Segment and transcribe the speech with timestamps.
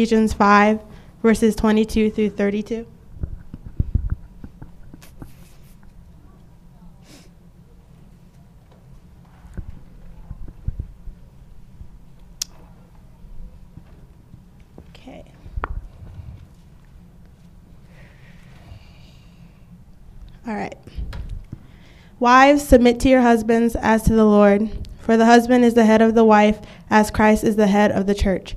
[0.00, 0.80] Ephesians 5,
[1.22, 2.86] verses 22 through 32.
[14.88, 15.22] Okay.
[20.46, 20.74] All right.
[22.18, 24.70] Wives, submit to your husbands as to the Lord.
[25.00, 26.58] For the husband is the head of the wife,
[26.88, 28.56] as Christ is the head of the church,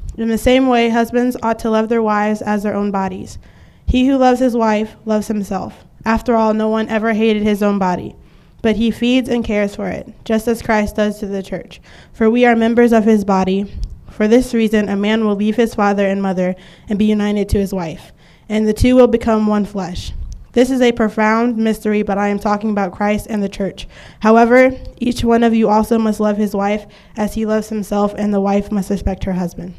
[0.17, 3.39] In the same way, husbands ought to love their wives as their own bodies.
[3.85, 5.85] He who loves his wife loves himself.
[6.05, 8.15] After all, no one ever hated his own body,
[8.61, 11.81] but he feeds and cares for it, just as Christ does to the church.
[12.13, 13.71] For we are members of his body.
[14.09, 16.55] For this reason, a man will leave his father and mother
[16.89, 18.11] and be united to his wife,
[18.49, 20.11] and the two will become one flesh.
[20.53, 23.87] This is a profound mystery, but I am talking about Christ and the church.
[24.19, 28.33] However, each one of you also must love his wife as he loves himself, and
[28.33, 29.75] the wife must respect her husband.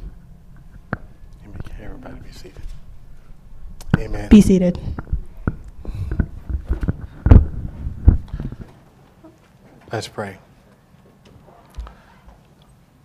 [1.78, 2.62] Everybody be seated.
[4.02, 4.28] Amen.
[4.28, 4.78] Be seated.
[9.92, 10.38] Let's pray.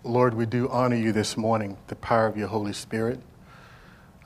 [0.04, 3.20] Lord, we do honor you this morning, the power of your Holy Spirit.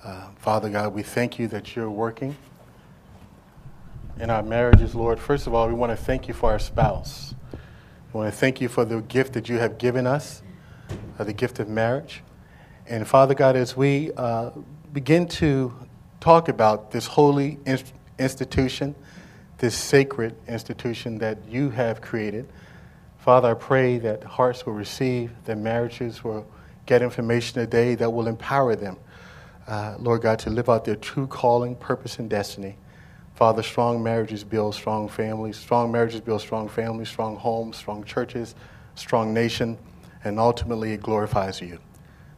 [0.03, 2.36] Uh, Father God, we thank you that you're working
[4.22, 7.33] in our marriages, Lord, first of all, we want to thank you for our spouse.
[8.14, 10.44] We want to thank you for the gift that you have given us,
[11.17, 12.22] uh, the gift of marriage.
[12.86, 14.52] And Father God, as we uh,
[14.94, 15.73] begin to
[16.22, 18.95] talk about this holy inst- institution,
[19.58, 22.47] this sacred institution that you have created,
[23.22, 26.48] Father, I pray that hearts will receive, that marriages will
[26.87, 28.98] get information today that will empower them,
[29.67, 32.77] uh, Lord God, to live out their true calling, purpose, and destiny.
[33.36, 35.55] Father, strong marriages build strong families.
[35.55, 38.55] Strong marriages build strong families, strong homes, strong churches,
[38.95, 39.77] strong nation,
[40.23, 41.77] and ultimately it glorifies you.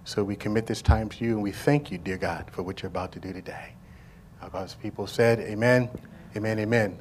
[0.05, 2.81] So we commit this time to you and we thank you, dear God, for what
[2.81, 3.69] you're about to do today.
[4.41, 5.89] Our God's people said, Amen,
[6.35, 6.99] Amen, Amen,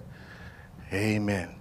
[0.93, 1.53] Amen.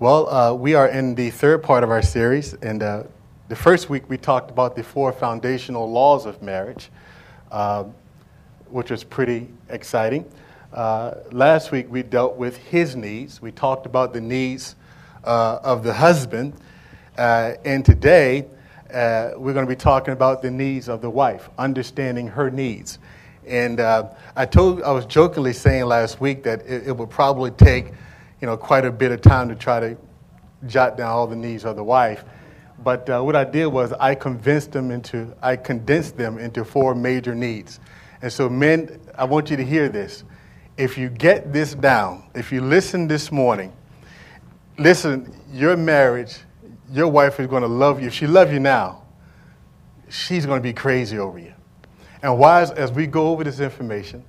[0.00, 3.02] Well, uh, we are in the third part of our series, and uh,
[3.48, 6.88] the first week we talked about the four foundational laws of marriage,
[7.52, 7.84] uh,
[8.70, 10.24] which was pretty exciting.
[10.72, 13.42] Uh, last week we dealt with his needs.
[13.42, 14.74] We talked about the needs
[15.22, 16.54] uh, of the husband.
[17.18, 18.46] Uh, and today
[18.92, 22.98] uh, we're going to be talking about the needs of the wife, understanding her needs.
[23.46, 27.52] And uh, I told, I was jokingly saying last week that it, it, would probably
[27.52, 27.86] take,
[28.40, 29.96] you know, quite a bit of time to try to
[30.66, 32.24] jot down all the needs of the wife.
[32.82, 36.94] But uh, what I did was I convinced them into, I condensed them into four
[36.94, 37.80] major needs.
[38.20, 40.24] And so, men, I want you to hear this
[40.76, 43.72] if you get this down, if you listen this morning,
[44.78, 46.36] listen, your marriage,
[46.92, 48.08] your wife is going to love you.
[48.08, 49.02] If she loves you now,
[50.08, 51.52] she's going to be crazy over you.
[52.22, 54.24] And wives, as we go over this information,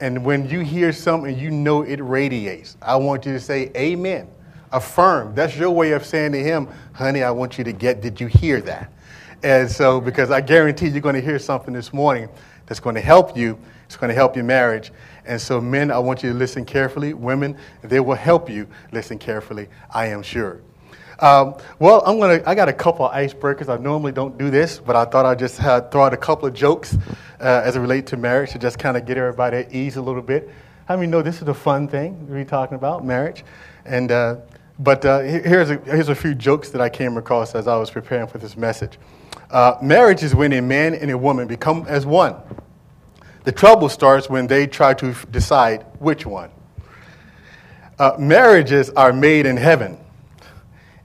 [0.00, 2.76] and when you hear something, you know it radiates.
[2.80, 4.28] I want you to say amen.
[4.72, 5.34] Affirm.
[5.34, 8.28] That's your way of saying to him, honey, I want you to get, did you
[8.28, 8.90] hear that?
[9.42, 12.28] And so, because I guarantee you're going to hear something this morning
[12.66, 14.92] that's going to help you, it's going to help your marriage.
[15.26, 17.14] And so, men, I want you to listen carefully.
[17.14, 20.60] Women, they will help you listen carefully, I am sure.
[21.20, 22.42] Um, well, I'm gonna.
[22.46, 23.68] I got a couple of icebreakers.
[23.68, 26.54] I normally don't do this, but I thought I'd just throw out a couple of
[26.54, 26.96] jokes
[27.40, 30.02] uh, as it relates to marriage to just kind of get everybody at ease a
[30.02, 30.48] little bit.
[30.86, 33.44] How many know this is a fun thing we're talking about marriage?
[33.84, 34.36] And uh,
[34.78, 37.90] but uh, here's a, here's a few jokes that I came across as I was
[37.90, 38.98] preparing for this message.
[39.50, 42.36] Uh, marriage is when a man and a woman become as one.
[43.44, 46.50] The trouble starts when they try to decide which one.
[47.98, 49.98] Uh, marriages are made in heaven.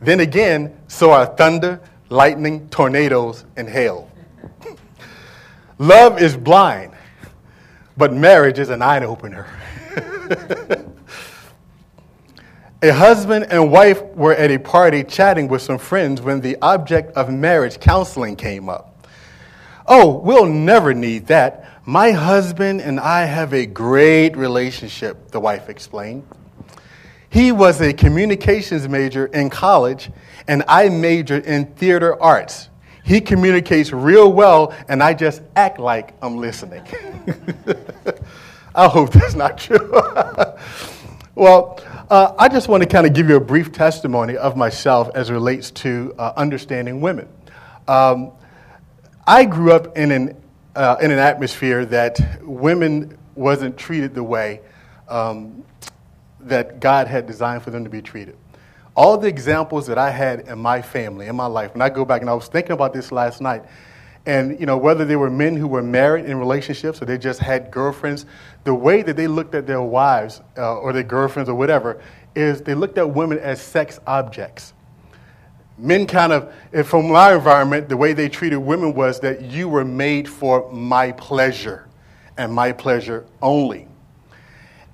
[0.01, 4.09] Then again, so are thunder, lightning, tornadoes, and hail.
[5.77, 6.94] Love is blind,
[7.97, 9.47] but marriage is an eye opener.
[12.81, 17.15] a husband and wife were at a party chatting with some friends when the object
[17.15, 19.07] of marriage counseling came up.
[19.88, 21.69] Oh, we'll never need that.
[21.86, 26.24] My husband and I have a great relationship, the wife explained.
[27.35, 30.09] He was a communications major in college,
[30.47, 32.69] and I majored in theater arts.
[33.03, 36.81] He communicates real well, and I just act like I'm listening.
[38.75, 39.91] I hope that's not true.
[41.35, 45.09] well, uh, I just want to kind of give you a brief testimony of myself
[45.13, 47.27] as relates to uh, understanding women.
[47.89, 48.31] Um,
[49.27, 50.41] I grew up in an,
[50.73, 54.61] uh, in an atmosphere that women wasn't treated the way
[55.09, 55.65] um,
[56.45, 58.38] that God had designed for them to be treated.
[58.95, 62.06] All the examples that I had in my family, in my life, when I go
[62.06, 63.63] back, and I was thinking about this last night,
[64.25, 67.39] and you know whether they were men who were married in relationships or they just
[67.39, 68.25] had girlfriends,
[68.63, 72.01] the way that they looked at their wives uh, or their girlfriends or whatever
[72.36, 74.74] is they looked at women as sex objects.
[75.77, 76.53] Men kind of,
[76.88, 81.12] from my environment, the way they treated women was that you were made for my
[81.12, 81.88] pleasure
[82.38, 83.88] and my pleasure only.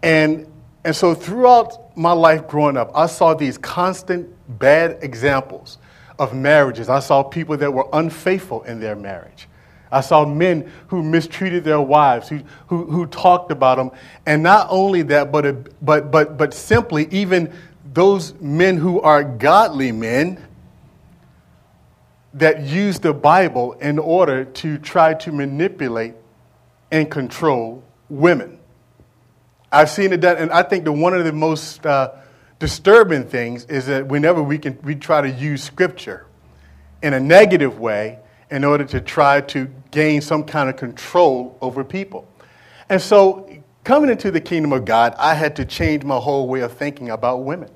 [0.01, 0.50] And,
[0.83, 4.29] and so throughout my life growing up, I saw these constant
[4.59, 5.77] bad examples
[6.17, 6.89] of marriages.
[6.89, 9.47] I saw people that were unfaithful in their marriage.
[9.91, 13.91] I saw men who mistreated their wives, who, who, who talked about them.
[14.25, 17.53] And not only that, but, but, but, but simply even
[17.93, 20.41] those men who are godly men
[22.33, 26.13] that use the Bible in order to try to manipulate
[26.89, 28.57] and control women.
[29.71, 32.11] I've seen it done, and I think that one of the most uh,
[32.59, 36.25] disturbing things is that whenever we can we try to use scripture
[37.01, 38.19] in a negative way
[38.49, 42.27] in order to try to gain some kind of control over people.
[42.89, 43.49] And so
[43.83, 47.09] coming into the kingdom of God, I had to change my whole way of thinking
[47.09, 47.69] about women.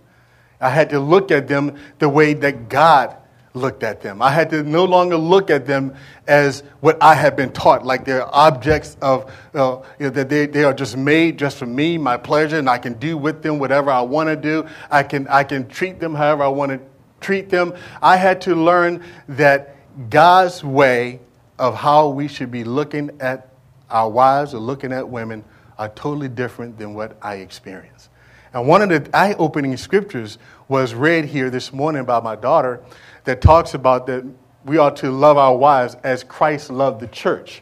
[0.59, 3.15] I had to look at them the way that God
[3.55, 4.21] looked at them.
[4.21, 5.95] I had to no longer look at them
[6.27, 10.45] as what I had been taught, like they're objects of, uh, you know, that they,
[10.45, 13.57] they are just made just for me, my pleasure, and I can do with them
[13.59, 14.67] whatever I want to do.
[14.91, 16.79] I can, I can treat them however I want to
[17.21, 17.73] treat them.
[18.01, 19.75] I had to learn that
[20.09, 21.21] God's way
[21.57, 23.49] of how we should be looking at
[23.89, 25.43] our wives or looking at women
[25.77, 28.09] are totally different than what I experienced.
[28.53, 30.37] And one of the eye opening scriptures
[30.67, 32.81] was read here this morning by my daughter
[33.25, 34.23] that talks about that
[34.63, 37.61] we ought to love our wives as Christ loved the church.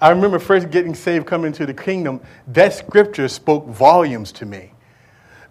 [0.00, 4.72] I remember first getting saved, coming into the kingdom, that scripture spoke volumes to me.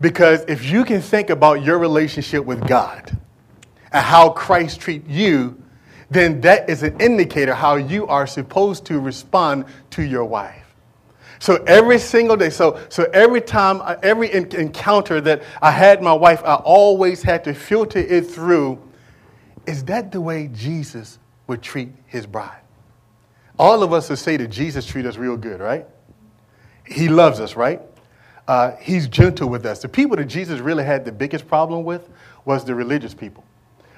[0.02, 3.18] Because if you can think about your relationship with God
[3.92, 5.62] and how Christ treats you,
[6.10, 10.62] then that is an indicator how you are supposed to respond to your wife.
[11.40, 16.14] So every single day, so, so every time, uh, every encounter that I had my
[16.14, 18.80] wife, I always had to filter it through
[19.68, 22.62] is that the way Jesus would treat his bride?
[23.58, 25.86] All of us would say that Jesus treats us real good, right?
[26.86, 27.82] He loves us, right?
[28.48, 29.82] Uh, he's gentle with us.
[29.82, 32.08] The people that Jesus really had the biggest problem with
[32.44, 33.44] was the religious people.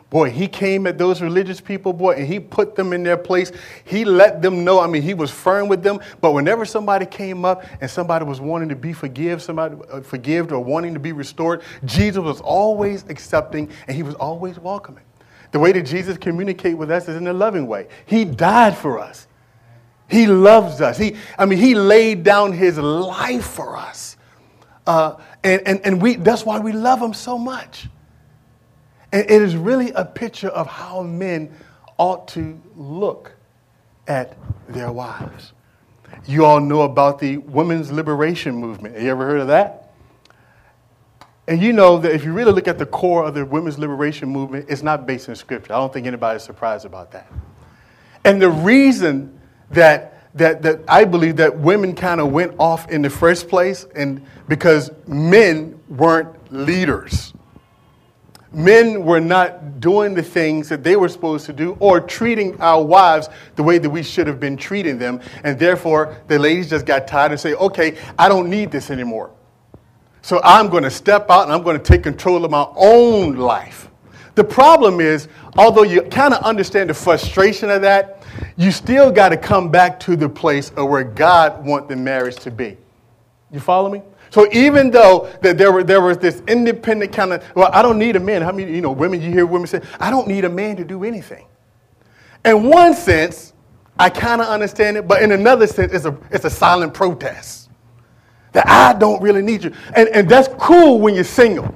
[0.10, 3.52] Boy, he came at those religious people, boy, and he put them in their place.
[3.84, 4.80] He let them know.
[4.80, 6.00] I mean, he was firm with them.
[6.22, 10.54] But whenever somebody came up and somebody was wanting to be forgive, somebody uh, forgived
[10.54, 15.04] or wanting to be restored, Jesus was always accepting and he was always welcoming.
[15.58, 17.88] The way that Jesus communicates with us is in a loving way.
[18.06, 19.26] He died for us.
[20.08, 21.00] He loves us.
[21.00, 24.18] He, I mean, he laid down his life for us.
[24.86, 27.88] Uh, and and, and we, that's why we love him so much.
[29.12, 31.52] And it is really a picture of how men
[31.98, 33.32] ought to look
[34.08, 34.38] at
[34.70, 35.54] their wives.
[36.28, 38.94] You all know about the women's liberation movement.
[38.94, 39.87] Have you ever heard of that?
[41.48, 44.28] And you know that if you really look at the core of the women's liberation
[44.30, 45.74] movement, it's not based in scripture.
[45.74, 47.32] I don't think anybody's surprised about that.
[48.26, 49.40] And the reason
[49.72, 53.86] that, that, that I believe that women kind of went off in the first place,
[53.96, 57.34] and because men weren't leaders
[58.52, 62.84] men were not doing the things that they were supposed to do or treating our
[62.84, 65.22] wives the way that we should have been treating them.
[65.44, 69.32] And therefore, the ladies just got tired and say, okay, I don't need this anymore.
[70.28, 73.38] So I'm going to step out and I'm going to take control of my own
[73.38, 73.90] life.
[74.36, 78.24] The problem is, although you kind of understand the frustration of that,
[78.58, 82.36] you still got to come back to the place of where God wants the marriage
[82.40, 82.76] to be.
[83.54, 84.02] You follow me?
[84.30, 87.98] So even though that there, were, there was this independent kind of, well, I don't
[87.98, 88.42] need a man.
[88.42, 90.84] How many, you know, women, you hear women say, I don't need a man to
[90.84, 91.48] do anything.
[92.44, 93.54] In one sense,
[93.98, 97.67] I kind of understand it, but in another sense, it's a, it's a silent protest.
[98.58, 99.72] That I don't really need you.
[99.96, 101.76] And, and that's cool when you're single.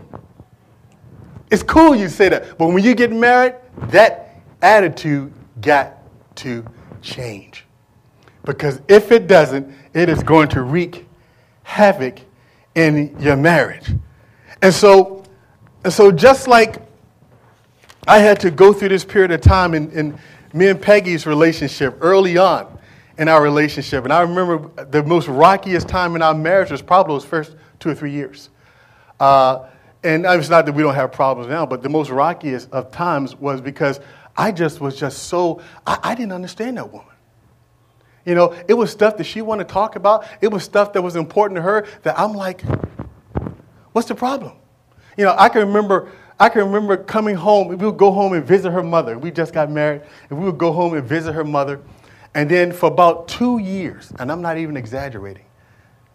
[1.51, 2.57] It's cool you say that.
[2.57, 3.53] But when you get married,
[3.89, 5.99] that attitude got
[6.37, 6.65] to
[7.03, 7.65] change.
[8.45, 11.05] Because if it doesn't, it is going to wreak
[11.61, 12.21] havoc
[12.73, 13.91] in your marriage.
[14.63, 15.23] And so,
[15.83, 16.81] and so just like
[18.07, 20.19] I had to go through this period of time in, in
[20.51, 22.70] me and Peggy's relationship early on,
[23.21, 24.03] in our relationship.
[24.03, 27.89] And I remember the most rockiest time in our marriage was probably those first two
[27.91, 28.49] or three years.
[29.19, 29.67] Uh,
[30.03, 33.35] and it's not that we don't have problems now, but the most rockiest of times
[33.35, 33.99] was because
[34.35, 37.13] I just was just so, I, I didn't understand that woman.
[38.25, 40.25] You know, it was stuff that she wanted to talk about.
[40.41, 42.63] It was stuff that was important to her that I'm like,
[43.91, 44.53] what's the problem?
[45.15, 47.67] You know, I can remember I can remember coming home.
[47.67, 49.15] We would go home and visit her mother.
[49.19, 50.01] We just got married,
[50.31, 51.79] and we would go home and visit her mother.
[52.33, 55.45] And then for about two years, and I'm not even exaggerating,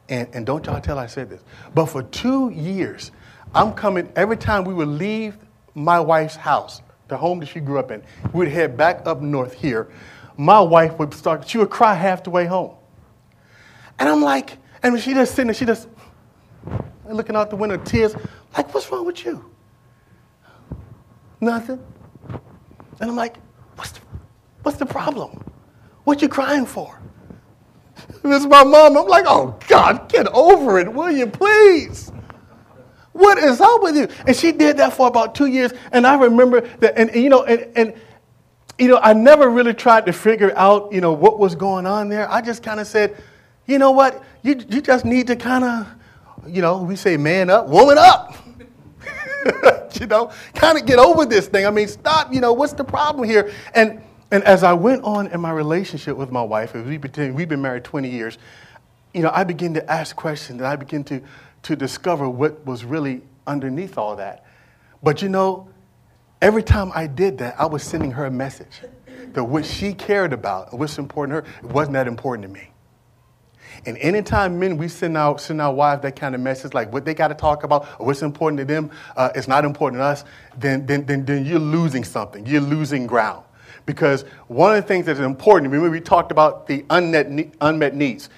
[0.09, 1.43] and, and don't y'all tell I said this,
[1.75, 3.11] but for two years,
[3.55, 5.37] I'm coming every time we would leave
[5.75, 9.21] my wife's house, the home that she grew up in, we would head back up
[9.21, 9.89] north here.
[10.39, 12.75] My wife would start, she would cry half the way home.
[13.99, 15.89] And I'm like, and she just sitting there, she just
[17.07, 18.15] looking out the window, tears,
[18.57, 19.45] like, what's wrong with you?
[21.41, 21.83] Nothing.
[23.01, 23.37] And I'm like,
[23.77, 24.01] what's the,
[24.63, 25.43] what's the problem?
[26.07, 27.01] What you crying for?
[28.23, 28.97] It's my mom.
[28.97, 32.13] I'm like, oh God, get over it, will you please?
[33.11, 34.07] What is up with you?
[34.25, 35.73] And she did that for about two years.
[35.91, 37.95] And I remember that, and, and you know, and, and
[38.79, 42.09] you know, I never really tried to figure out, you know, what was going on
[42.09, 42.31] there.
[42.31, 43.17] I just kind of said,
[43.67, 45.89] you know what, you, you just need to kind of,
[46.47, 48.37] you know, we say man up, woman up.
[50.01, 51.67] you know, kind of get over this thing.
[51.67, 53.53] I mean, stop, you know, what's the problem here?
[53.75, 57.49] And, and as I went on in my relationship with my wife, we've been, we've
[57.49, 58.39] been married 20 years,
[59.15, 61.23] you know, I began to ask questions and I began to,
[61.63, 64.45] to discover what was really underneath all that.
[65.03, 65.69] But you know,
[66.43, 68.83] every time I did that, I was sending her a message
[69.33, 72.71] that what she cared about, what's important to her, wasn't that important to me.
[73.85, 77.05] And anytime men, we send out, send our wives that kind of message, like what
[77.05, 80.05] they got to talk about or what's important to them, uh, it's not important to
[80.05, 80.25] us,
[80.57, 82.47] then, then, then, then you're losing something.
[82.47, 83.46] You're losing ground.
[83.87, 88.29] Because one of the things that's important, remember we talked about the unmet, unmet needs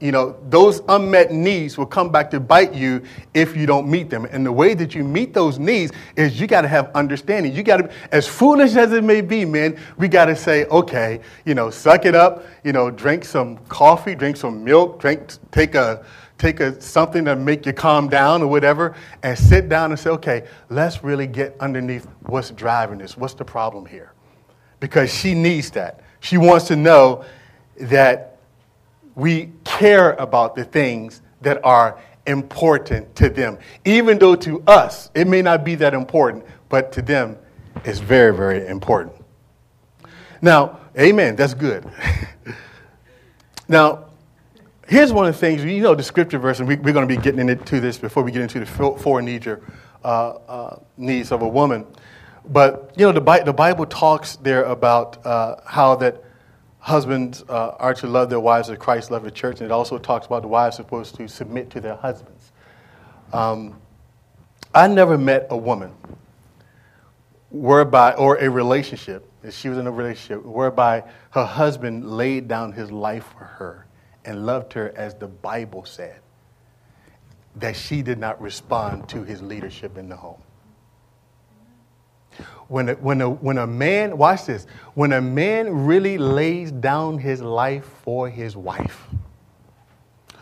[0.00, 3.02] you know, those unmet needs will come back to bite you
[3.34, 4.24] if you don't meet them.
[4.24, 7.54] And the way that you meet those needs is you got to have understanding.
[7.54, 11.20] You got to, as foolish as it may be, man, we got to say, okay,
[11.44, 15.74] you know, suck it up, you know, drink some coffee, drink some milk, drink, take
[15.74, 16.02] a,
[16.38, 20.08] take a, something to make you calm down or whatever, and sit down and say,
[20.08, 23.18] okay, let's really get underneath what's driving this.
[23.18, 24.09] What's the problem here?
[24.80, 26.00] Because she needs that.
[26.20, 27.24] She wants to know
[27.78, 28.38] that
[29.14, 33.58] we care about the things that are important to them.
[33.84, 37.36] Even though to us, it may not be that important, but to them,
[37.84, 39.16] it's very, very important.
[40.42, 41.84] Now, amen, that's good.
[43.68, 44.06] now,
[44.88, 47.14] here's one of the things, you know, the scripture verse, and we, are going to
[47.14, 49.58] be getting into this before we get into the four needs, uh,
[50.04, 51.86] uh, needs of a woman.
[52.48, 56.24] But, you know, the, the Bible talks there about uh, how that
[56.78, 59.98] husbands uh, are to love their wives as Christ loved the church, and it also
[59.98, 62.52] talks about the wives supposed to submit to their husbands.
[63.32, 63.80] Um,
[64.74, 65.92] I never met a woman
[67.50, 72.72] whereby, or a relationship, if she was in a relationship, whereby her husband laid down
[72.72, 73.86] his life for her
[74.24, 76.20] and loved her as the Bible said,
[77.56, 80.40] that she did not respond to his leadership in the home
[82.68, 87.18] when a, when, a, when a man, watch this, when a man really lays down
[87.18, 89.06] his life for his wife,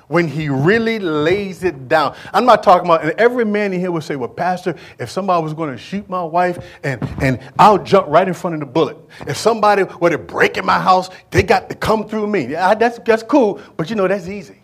[0.09, 2.17] when he really lays it down.
[2.33, 5.43] I'm not talking about, and every man in here would say, Well, Pastor, if somebody
[5.43, 8.67] was going to shoot my wife, and, and I'll jump right in front of the
[8.67, 8.97] bullet.
[9.26, 12.47] If somebody were to break in my house, they got to come through me.
[12.47, 14.62] Yeah, that's, that's cool, but you know, that's easy.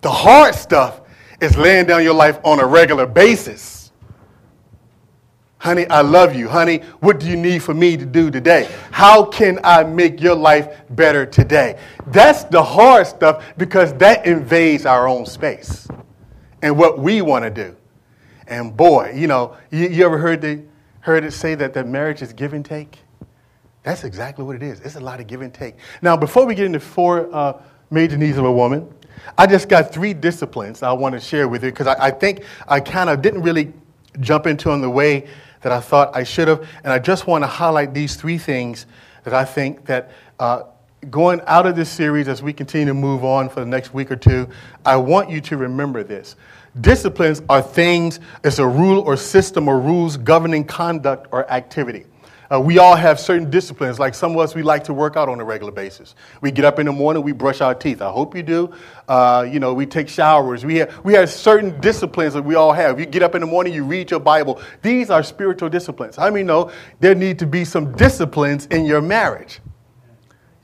[0.00, 1.02] The hard stuff
[1.40, 3.79] is laying down your life on a regular basis.
[5.60, 6.48] Honey, I love you.
[6.48, 8.66] Honey, what do you need for me to do today?
[8.92, 11.78] How can I make your life better today?
[12.06, 15.86] That's the hard stuff because that invades our own space
[16.62, 17.76] and what we want to do.
[18.46, 20.62] And boy, you know, you, you ever heard, the,
[21.00, 22.98] heard it say that, that marriage is give and take?
[23.82, 24.80] That's exactly what it is.
[24.80, 25.74] It's a lot of give and take.
[26.00, 28.90] Now, before we get into four uh, major needs of a woman,
[29.36, 32.44] I just got three disciplines I want to share with you because I, I think
[32.66, 33.74] I kind of didn't really
[34.20, 35.28] jump into on the way
[35.62, 36.66] that I thought I should have.
[36.84, 38.86] And I just want to highlight these three things
[39.24, 40.62] that I think that uh,
[41.10, 44.10] going out of this series as we continue to move on for the next week
[44.10, 44.48] or two,
[44.84, 46.36] I want you to remember this.
[46.80, 52.06] Disciplines are things, it's a rule or system or rules governing conduct or activity.
[52.52, 54.00] Uh, we all have certain disciplines.
[54.00, 56.16] Like some of us, we like to work out on a regular basis.
[56.40, 58.02] We get up in the morning, we brush our teeth.
[58.02, 58.72] I hope you do.
[59.06, 60.64] Uh, you know, we take showers.
[60.64, 62.98] We have, we have certain disciplines that we all have.
[62.98, 64.60] You get up in the morning, you read your Bible.
[64.82, 66.18] These are spiritual disciplines.
[66.18, 69.60] I mean, no, there need to be some disciplines in your marriage.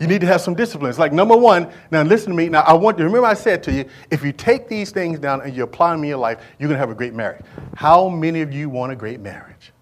[0.01, 0.99] You need to have some disciplines.
[0.99, 2.49] Like number one, now listen to me.
[2.49, 5.41] Now I want you remember I said to you, if you take these things down
[5.41, 7.43] and you apply them in your life, you're gonna have a great marriage.
[7.77, 9.73] How many of you want a great marriage?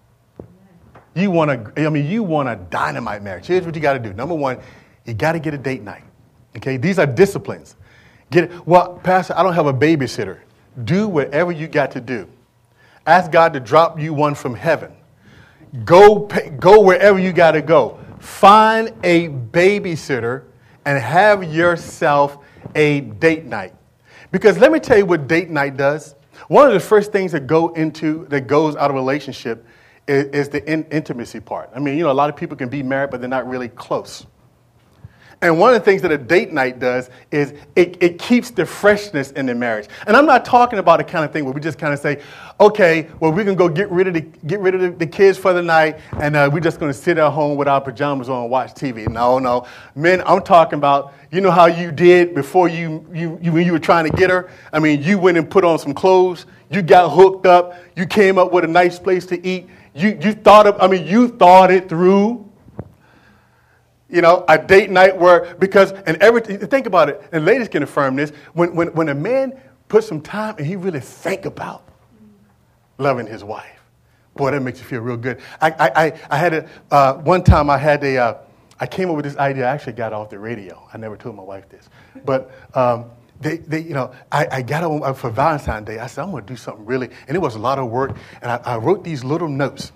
[1.15, 3.45] You want a, I mean, you want a dynamite marriage.
[3.45, 4.13] Here's what you got to do.
[4.13, 4.59] Number one,
[5.05, 6.03] you got to get a date night.
[6.57, 7.77] Okay, these are disciplines.
[8.31, 8.67] Get it.
[8.67, 10.39] Well, Pastor, I don't have a babysitter.
[10.83, 12.27] Do whatever you got to do.
[13.07, 14.93] Ask God to drop you one from heaven.
[15.85, 17.99] Go, pay, go wherever you got to go.
[18.19, 20.43] Find a babysitter
[20.85, 22.39] and have yourself
[22.73, 23.73] a date night.
[24.31, 26.15] Because let me tell you what date night does.
[26.47, 29.65] One of the first things that go into that goes out of relationship
[30.07, 31.69] is, is the in, intimacy part.
[31.75, 33.69] I mean, you know, a lot of people can be married, but they're not really
[33.69, 34.25] close.
[35.41, 38.65] And one of the things that a date night does is it, it keeps the
[38.65, 39.87] freshness in the marriage.
[40.07, 42.21] And I'm not talking about the kind of thing where we just kind of say,
[42.59, 45.37] okay, well, we can go get rid of the, get rid of the, the kids
[45.37, 48.29] for the night and uh, we're just going to sit at home with our pajamas
[48.29, 49.07] on and watch TV.
[49.07, 49.67] No, no.
[49.93, 53.73] Men, I'm talking about, you know how you did before you, you, you, when you
[53.73, 54.49] were trying to get her?
[54.71, 58.37] I mean, you went and put on some clothes, you got hooked up, you came
[58.37, 59.67] up with a nice place to eat.
[59.95, 62.45] You, you thought of, I mean, you thought it through
[64.09, 67.83] you know, a date night where, because, and everything, think about it, and ladies can
[67.83, 71.83] affirm this, when, when, when a man puts some time and he really think about
[72.97, 73.81] loving his wife,
[74.35, 75.39] boy, that makes you feel real good.
[75.59, 78.37] I, I, I, I had a, uh, one time I had a, uh,
[78.79, 80.87] I came up with this idea, I actually got off the radio.
[80.93, 81.89] I never told my wife this.
[82.25, 83.05] But, um,
[83.41, 85.99] they, they, you know, I, I got on uh, for Valentine's Day.
[85.99, 88.15] I said, I'm going to do something really, and it was a lot of work.
[88.41, 89.91] And I, I wrote these little notes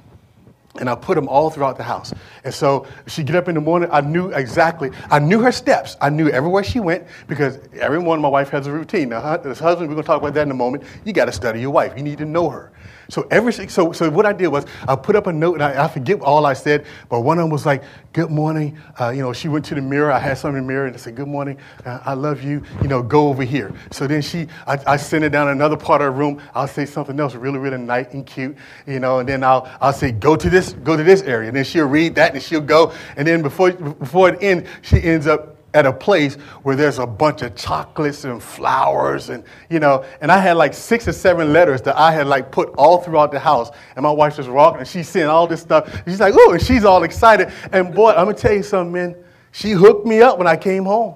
[0.80, 2.14] and I put them all throughout the house.
[2.44, 3.90] And so she get up in the morning.
[3.92, 4.92] I knew exactly.
[5.10, 5.98] I knew her steps.
[6.00, 9.10] I knew everywhere she went because every morning my wife has a routine.
[9.10, 10.84] Now, as husband, we're going to talk about that in a moment.
[11.06, 11.94] You got to study your wife.
[11.98, 12.72] You need to know her.
[13.10, 15.86] So every so so what I did was I put up a note and I,
[15.86, 19.22] I forget all I said, but one of them was like, "Good morning." Uh, you
[19.22, 20.12] know, she went to the mirror.
[20.12, 21.58] I had something in the mirror and I said, "Good morning.
[21.86, 23.74] Uh, I love you." You know, go over here.
[23.92, 26.42] So then she, I, I send her down another part of the room.
[26.54, 28.56] I'll say something else really really nice and cute.
[28.86, 31.58] You know, and then I'll I'll say, "Go to this, go to this area," and
[31.58, 35.28] then she'll read that and she'll go, and then before before it ends, she ends
[35.28, 40.04] up at a place where there's a bunch of chocolates and flowers and you know
[40.22, 43.32] and i had like six or seven letters that i had like put all throughout
[43.32, 43.70] the house.
[43.96, 46.04] And my wife just walking and she's seeing all this stuff.
[46.06, 47.52] She's like oh and she's all excited.
[47.72, 49.16] And boy i'm gonna tell you something man.
[49.52, 51.16] She hooked me up when i came home.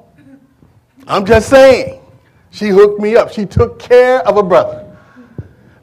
[1.08, 2.02] I'm just saying.
[2.52, 3.32] She hooked me up.
[3.32, 4.96] She took care of a brother.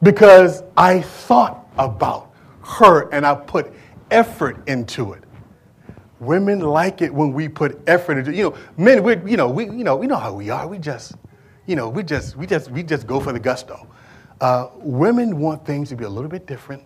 [0.01, 2.31] Because i thought about
[2.63, 3.73] her and i put
[4.11, 5.23] effort into it
[6.21, 8.33] Women like it when we put effort into.
[8.33, 10.67] You know, men, we, you know, we, you know, we know how we are.
[10.67, 11.15] We just,
[11.65, 13.87] you know, we just, we just, we just go for the gusto.
[14.39, 16.83] Uh, women want things to be a little bit different.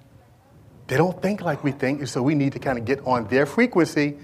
[0.87, 3.45] They don't think like we think, so we need to kind of get on their
[3.45, 4.17] frequency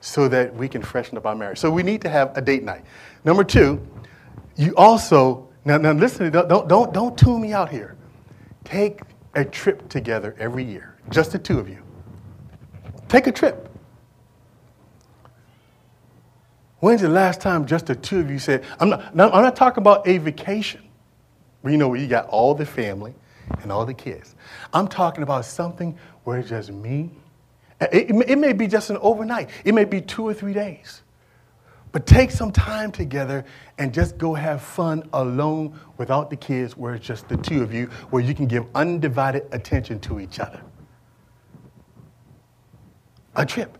[0.00, 1.58] so that we can freshen up our marriage.
[1.58, 2.84] So we need to have a date night.
[3.24, 3.84] Number two,
[4.56, 6.30] you also now, now listen.
[6.30, 7.96] Don't, don't don't don't tune me out here.
[8.64, 9.00] Take
[9.34, 11.82] a trip together every year, just the two of you.
[13.08, 13.73] Take a trip.
[16.84, 19.80] When's the last time just the two of you said, I'm not, I'm not talking
[19.80, 20.82] about a vacation
[21.62, 23.14] where you know where you got all the family
[23.62, 24.36] and all the kids.
[24.70, 27.10] I'm talking about something where it's just me.
[27.80, 31.00] It, it, it may be just an overnight, it may be two or three days.
[31.90, 33.46] But take some time together
[33.78, 37.72] and just go have fun alone without the kids, where it's just the two of
[37.72, 40.60] you, where you can give undivided attention to each other.
[43.36, 43.78] A trip.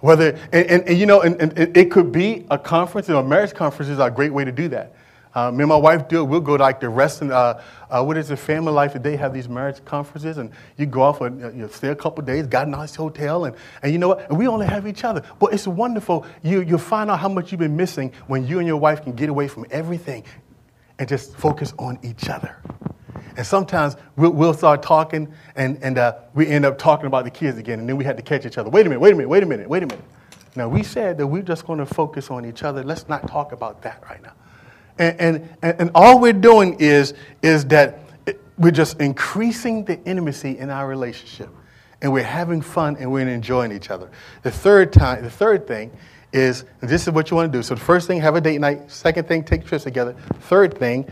[0.00, 3.22] Whether, and, and, and you know, and, and, it could be a conference, and a
[3.22, 4.94] marriage conference is a great way to do that.
[5.34, 6.24] Uh, me and my wife do it.
[6.24, 9.02] We'll go to like the rest of, uh, uh, what is it, family life that
[9.02, 12.24] they have these marriage conferences, and you go off and you know, stay a couple
[12.24, 14.28] days, got a nice hotel, and, and you know what?
[14.30, 15.22] And we only have each other.
[15.38, 16.24] But it's wonderful.
[16.42, 19.12] You, you'll find out how much you've been missing when you and your wife can
[19.12, 20.24] get away from everything
[20.98, 22.56] and just focus on each other.
[23.36, 27.30] And sometimes we'll, we'll start talking and, and uh, we end up talking about the
[27.30, 27.78] kids again.
[27.78, 28.70] And then we had to catch each other.
[28.70, 30.04] Wait a minute, wait a minute, wait a minute, wait a minute.
[30.54, 32.82] Now, we said that we're just going to focus on each other.
[32.82, 34.32] Let's not talk about that right now.
[34.98, 38.00] And, and, and, and all we're doing is, is that
[38.56, 41.50] we're just increasing the intimacy in our relationship.
[42.00, 44.10] And we're having fun and we're enjoying each other.
[44.42, 45.90] The third, time, the third thing
[46.32, 47.62] is this is what you want to do.
[47.62, 48.90] So, the first thing, have a date night.
[48.90, 50.14] Second thing, take trips together.
[50.40, 51.10] Third thing,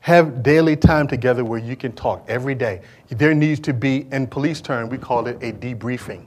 [0.00, 2.80] have daily time together where you can talk every day.
[3.08, 6.24] There needs to be, in police term, we call it a debriefing.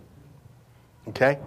[1.10, 1.40] Okay?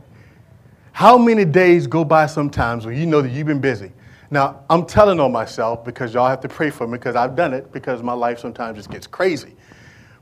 [0.93, 3.93] How many days go by sometimes when you know that you've been busy?
[4.31, 7.55] Now, I'm telling on myself because y'all have to pray for me because I've done
[7.55, 9.55] it because my life sometimes just gets crazy.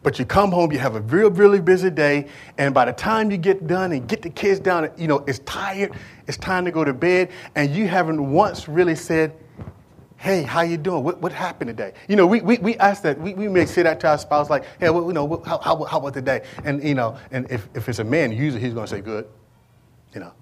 [0.03, 3.31] But you come home, you have a real, really busy day, and by the time
[3.31, 5.93] you get done and get the kids down, you know, it's tired,
[6.27, 9.35] it's time to go to bed, and you haven't once really said,
[10.24, 11.04] hey, how you doing?
[11.04, 11.92] What, what happened today?
[12.08, 14.48] You know, we, we, we ask that, we, we may say that to our spouse,
[14.48, 16.46] like, hey, well, you know, how, how, how about today?
[16.64, 19.28] And, you know, and if, if it's a man, usually he's going to say, good,
[20.14, 20.32] you know,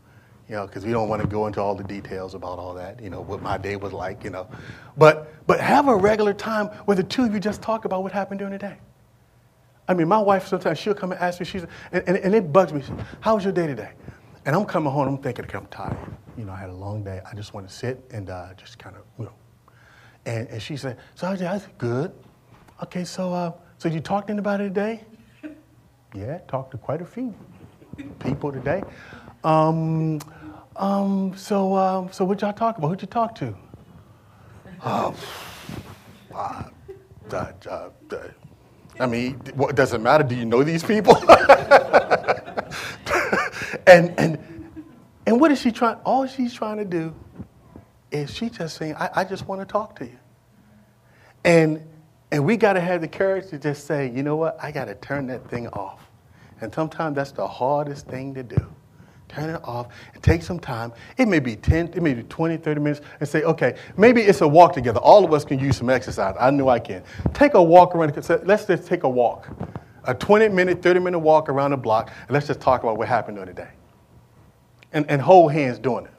[0.49, 3.03] you know, because we don't want to go into all the details about all that,
[3.03, 4.47] you know, what my day was like, you know.
[4.97, 8.13] But, but have a regular time where the two of you just talk about what
[8.13, 8.77] happened during the day.
[9.89, 12.53] I mean, my wife sometimes she'll come and ask me, she's, and, and, and it
[12.53, 12.85] bugs me.
[13.21, 13.91] How was your day today?
[14.47, 15.99] And I'm coming home, I'm thinking, okay, I'm tired.
[16.39, 17.21] You know, I had a long day.
[17.29, 19.33] I just want to sit and uh, just kind of, you know.
[20.25, 22.13] And, and she said, so I said, good.
[22.83, 25.05] Okay, so, uh, so you talked to anybody today?
[26.15, 27.35] yeah, talked to quite a few
[28.21, 28.83] people today.
[29.45, 30.21] Um,
[30.77, 32.89] um, so, um, so what y'all talk about?
[32.89, 33.55] Who'd you talk to?
[36.35, 36.65] Uh,
[37.31, 37.91] uh, uh,
[38.99, 40.25] I mean, what, does it matter?
[40.25, 41.15] Do you know these people?
[43.87, 44.39] and, and,
[45.27, 45.97] and what is she trying?
[46.05, 47.15] All she's trying to do
[48.13, 50.19] is she just saying, I, I just want to talk to you.
[51.45, 51.83] And,
[52.31, 54.57] and we got to have the courage to just say, you know what?
[54.63, 56.01] I got to turn that thing off.
[56.61, 58.69] And sometimes that's the hardest thing to do
[59.33, 60.93] turn it off, and take some time.
[61.17, 64.41] It may be 10, it may be 20, 30 minutes, and say, okay, maybe it's
[64.41, 65.01] a walk together.
[65.01, 66.37] All of us can use some exercise.
[66.39, 67.03] I know I can.
[67.33, 69.49] Take a walk around, let's just take a walk.
[70.05, 73.09] A 20 minute, 30 minute walk around the block, and let's just talk about what
[73.09, 73.71] happened during the day.
[74.93, 76.13] And, and hold hands doing it.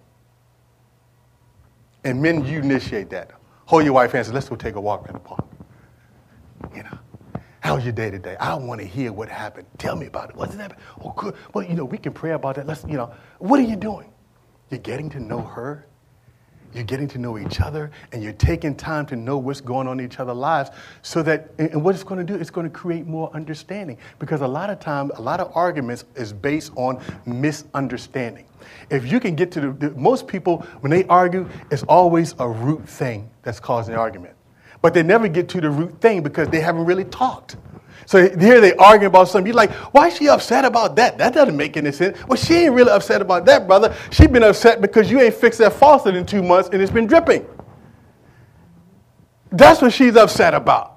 [2.03, 3.31] And men, you initiate that.
[3.65, 5.45] Hold your wife's hands and say, let's go take a walk around the park.
[6.75, 6.97] You know.
[7.61, 8.35] How's your day today?
[8.41, 9.67] I want to hear what happened.
[9.77, 10.35] Tell me about it.
[10.35, 10.81] What's happened?
[11.01, 11.33] Oh, good.
[11.53, 12.67] Well, you know, we can pray about that.
[12.67, 14.11] Let's, you know, what are you doing?
[14.69, 15.87] You're getting to know her.
[16.73, 19.99] You're getting to know each other, and you're taking time to know what's going on
[19.99, 22.73] in each other's lives so that, and what it's going to do, it's going to
[22.73, 23.97] create more understanding.
[24.19, 28.45] Because a lot of times, a lot of arguments is based on misunderstanding.
[28.89, 32.47] If you can get to the, the most people, when they argue, it's always a
[32.47, 34.35] root thing that's causing the argument
[34.83, 37.55] but they never get to the root thing because they haven't really talked.
[38.05, 39.47] So here they arguing about something.
[39.47, 41.17] You're like, why is she upset about that?
[41.17, 42.17] That doesn't make any sense.
[42.27, 43.95] Well, she ain't really upset about that, brother.
[44.11, 47.07] She been upset because you ain't fixed that faucet in two months and it's been
[47.07, 47.45] dripping.
[49.51, 50.93] That's what she's upset about.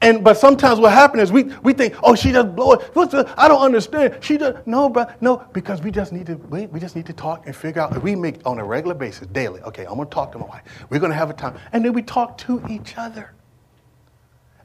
[0.00, 2.90] And but sometimes what happens is we, we think, oh, she just blow it.
[3.36, 4.18] I don't understand.
[4.20, 6.70] She just no, bro, no, because we just need to wait.
[6.70, 8.00] We just need to talk and figure out.
[8.02, 9.60] We make on a regular basis, daily.
[9.62, 10.62] Okay, I'm gonna talk to my wife.
[10.88, 13.32] We're gonna have a time, and then we talk to each other.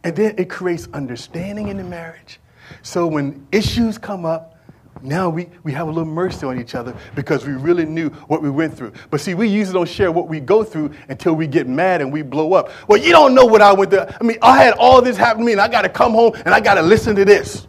[0.03, 2.39] And then it creates understanding in the marriage.
[2.81, 4.53] So when issues come up,
[5.01, 8.41] now we, we have a little mercy on each other because we really knew what
[8.41, 8.93] we went through.
[9.09, 12.11] But see, we usually don't share what we go through until we get mad and
[12.11, 12.71] we blow up.
[12.87, 14.05] Well, you don't know what I went through.
[14.19, 16.33] I mean, I had all this happen to me and I got to come home
[16.45, 17.67] and I got to listen to this.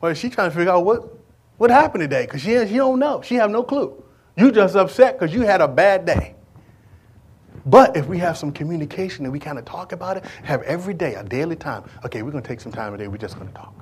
[0.00, 1.08] Well, she's trying to figure out what,
[1.56, 3.22] what happened today because she, she don't know.
[3.22, 4.02] She have no clue.
[4.36, 6.34] You just upset because you had a bad day.
[7.68, 10.94] But if we have some communication and we kind of talk about it, have every
[10.94, 13.48] day, a daily time, okay, we're going to take some time today, we're just going
[13.48, 13.74] to talk.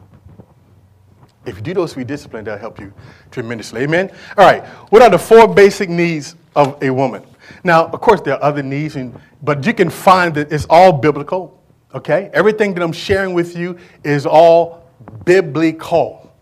[1.44, 2.92] If you do those three disciplines, that'll help you
[3.30, 3.82] tremendously.
[3.82, 4.10] Amen?
[4.36, 4.64] All right.
[4.90, 7.24] What are the four basic needs of a woman?
[7.62, 10.92] Now, of course, there are other needs, and, but you can find that it's all
[10.92, 11.62] biblical.
[11.94, 12.30] Okay?
[12.32, 14.90] Everything that I'm sharing with you is all
[15.24, 16.34] biblical.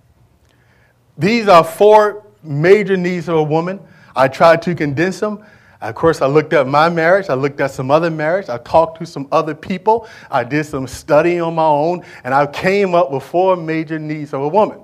[1.18, 3.80] These are four major needs of a woman.
[4.16, 5.44] I tried to condense them.
[5.84, 7.28] Of course, I looked at my marriage.
[7.28, 8.48] I looked at some other marriage.
[8.48, 10.08] I talked to some other people.
[10.30, 14.32] I did some studying on my own, and I came up with four major needs
[14.32, 14.80] of a woman.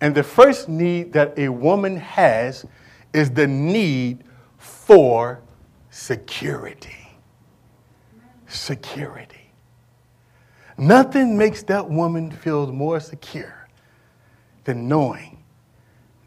[0.00, 2.64] And the first need that a woman has
[3.12, 4.24] is the need
[4.56, 5.42] for
[5.90, 7.10] security.
[8.46, 9.52] Security.
[10.78, 13.68] Nothing makes that woman feel more secure
[14.64, 15.44] than knowing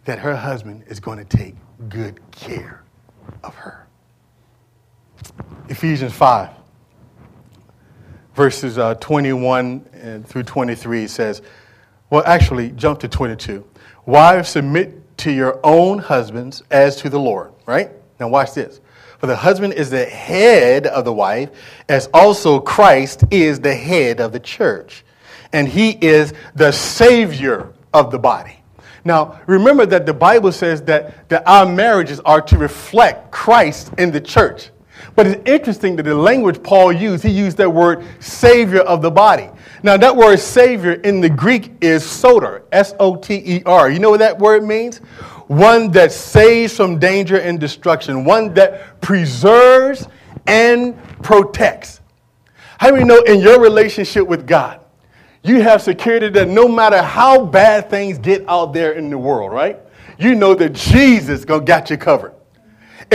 [0.04, 1.56] that her husband is going to take
[1.90, 2.84] good care
[3.44, 3.85] of her.
[5.70, 6.50] Ephesians 5,
[8.36, 11.42] verses uh, 21 through 23 says,
[12.10, 13.66] well, actually, jump to 22.
[14.06, 17.92] Wives, submit to your own husbands as to the Lord, right?
[18.20, 18.80] Now, watch this.
[19.20, 21.50] For the husband is the head of the wife,
[21.90, 25.04] as also Christ is the head of the church.
[25.52, 28.60] And he is the Savior of the body.
[29.04, 34.12] Now, remember that the Bible says that, that our marriages are to reflect Christ in
[34.12, 34.70] the church.
[35.14, 39.12] But it's interesting that the language Paul used, he used that word Savior of the
[39.12, 39.50] body.
[39.84, 43.90] Now, that word Savior in the Greek is soter, S O T E R.
[43.92, 44.98] You know what that word means?
[45.48, 50.08] One that saves from danger and destruction, one that preserves
[50.48, 52.02] and protects.
[52.80, 54.82] How do we know in your relationship with God,
[55.46, 59.52] You have security that no matter how bad things get out there in the world,
[59.52, 59.80] right?
[60.18, 62.34] You know that Jesus got you covered.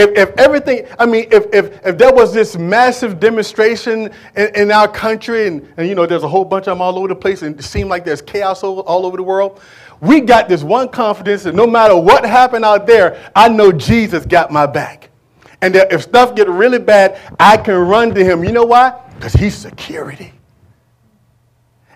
[0.01, 4.71] If, if everything, I mean, if, if, if there was this massive demonstration in, in
[4.71, 7.15] our country, and, and you know, there's a whole bunch of them all over the
[7.15, 9.61] place, and it seemed like there's chaos all, all over the world,
[9.99, 14.25] we got this one confidence that no matter what happened out there, I know Jesus
[14.25, 15.09] got my back.
[15.61, 18.43] And that if stuff get really bad, I can run to him.
[18.43, 18.99] You know why?
[19.15, 20.33] Because he's security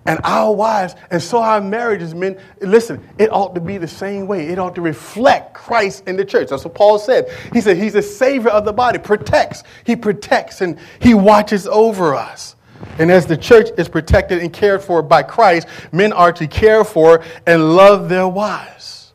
[0.05, 2.39] and our wives, and so our marriages, men.
[2.61, 4.47] Listen, it ought to be the same way.
[4.47, 6.49] It ought to reflect Christ in the church.
[6.49, 7.29] That's what Paul said.
[7.53, 9.63] He said he's the savior of the body, protects.
[9.83, 12.55] He protects and he watches over us.
[12.99, 16.83] And as the church is protected and cared for by Christ, men are to care
[16.83, 19.13] for and love their wives.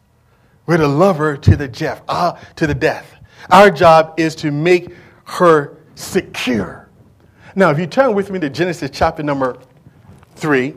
[0.66, 2.02] We're to love her to the death.
[2.08, 3.14] Uh, to the death.
[3.50, 6.88] Our job is to make her secure.
[7.54, 9.58] Now, if you turn with me to Genesis chapter number
[10.36, 10.74] 3.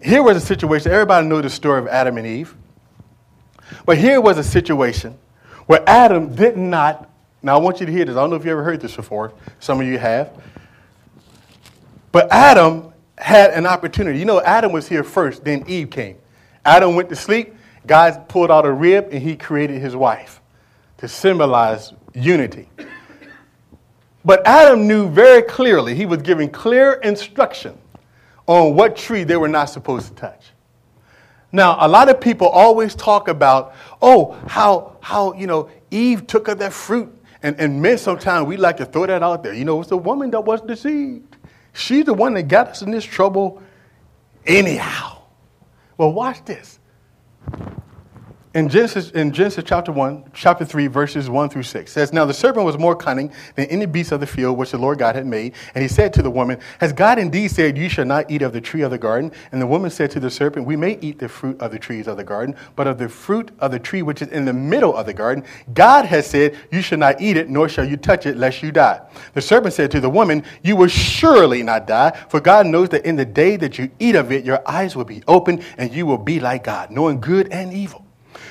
[0.00, 2.54] Here was a situation, everybody knew the story of Adam and Eve.
[3.84, 5.18] But here was a situation
[5.66, 7.10] where Adam did not,
[7.42, 8.16] now I want you to hear this.
[8.16, 9.32] I don't know if you ever heard this before.
[9.60, 10.32] Some of you have.
[12.12, 14.18] But Adam had an opportunity.
[14.18, 16.16] You know, Adam was here first, then Eve came.
[16.64, 17.54] Adam went to sleep,
[17.86, 20.40] God pulled out a rib, and he created his wife
[20.98, 22.68] to symbolize unity.
[24.24, 27.78] But Adam knew very clearly, he was giving clear instruction
[28.48, 30.46] on what tree they were not supposed to touch.
[31.52, 36.48] Now, a lot of people always talk about, oh, how, how you know, Eve took
[36.48, 37.14] of that fruit.
[37.42, 39.54] And, and men sometimes we like to throw that out there.
[39.54, 41.36] You know, it's the woman that was deceived.
[41.72, 43.62] She's the one that got us in this trouble
[44.44, 45.22] anyhow.
[45.96, 46.80] Well, watch this
[48.58, 52.34] in Genesis, in Genesis chapter 1, chapter 3, verses 1 through 6, says, Now the
[52.34, 55.26] serpent was more cunning than any beast of the field which the Lord God had
[55.26, 55.54] made.
[55.74, 58.52] And he said to the woman, Has God indeed said, You shall not eat of
[58.52, 59.30] the tree of the garden?
[59.52, 62.08] And the woman said to the serpent, We may eat the fruit of the trees
[62.08, 64.96] of the garden, but of the fruit of the tree which is in the middle
[64.96, 68.26] of the garden, God has said, You shall not eat it, nor shall you touch
[68.26, 69.00] it, lest you die.
[69.34, 73.06] The serpent said to the woman, You will surely not die, for God knows that
[73.06, 76.06] in the day that you eat of it, your eyes will be opened, and you
[76.06, 78.07] will be like God, knowing good and evil.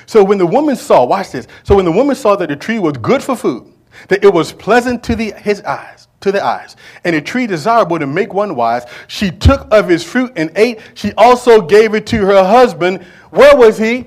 [0.08, 1.46] So when the woman saw, watch this.
[1.64, 3.70] So when the woman saw that the tree was good for food,
[4.08, 7.98] that it was pleasant to the, his eyes, to the eyes, and a tree desirable
[7.98, 10.80] to make one wise, she took of his fruit and ate.
[10.94, 13.02] She also gave it to her husband.
[13.32, 14.06] Where was he?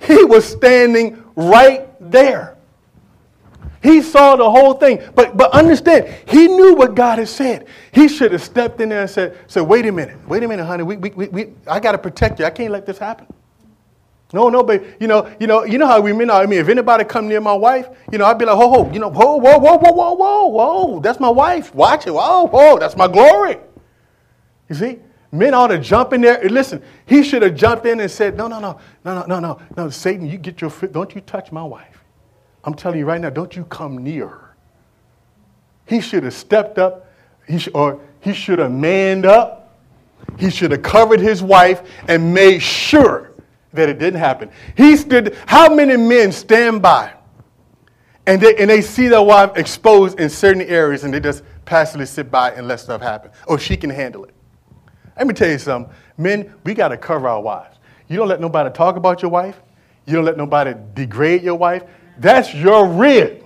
[0.00, 2.56] He was standing right there.
[3.82, 5.02] He saw the whole thing.
[5.14, 7.66] But, but understand, he knew what God had said.
[7.92, 10.64] He should have stepped in there and said, so wait a minute, wait a minute,
[10.64, 10.84] honey.
[10.84, 12.46] We, we, we, I got to protect you.
[12.46, 13.26] I can't let this happen.
[14.34, 16.28] No, no, but you know, you know, you know how we mean.
[16.28, 18.92] I mean, if anybody come near my wife, you know, I'd be like, whoa, whoa,
[18.92, 21.72] you know, whoa, whoa, whoa, whoa, whoa, whoa, whoa, that's my wife.
[21.72, 22.10] Watch it.
[22.10, 23.58] Whoa, whoa, that's my glory.
[24.68, 24.98] You see,
[25.30, 26.42] men ought to jump in there.
[26.48, 29.60] Listen, he should have jumped in and said, no, no, no, no, no, no, no,
[29.76, 30.92] no, Satan, you get your foot.
[30.92, 32.02] Don't you touch my wife.
[32.64, 34.56] I'm telling you right now, don't you come near her.
[35.86, 37.06] He should have stepped up,
[37.46, 39.76] he sh- or he should have manned up.
[40.40, 43.33] He should have covered his wife and made sure
[43.74, 44.50] that it didn't happen.
[44.76, 47.12] He stood, how many men stand by
[48.26, 52.06] and they, and they see their wife exposed in certain areas and they just passively
[52.06, 53.30] sit by and let stuff happen?
[53.46, 54.34] Or she can handle it.
[55.16, 55.92] Let me tell you something.
[56.16, 57.78] Men, we got to cover our wives.
[58.08, 59.60] You don't let nobody talk about your wife.
[60.06, 61.84] You don't let nobody degrade your wife.
[62.18, 63.42] That's your rib.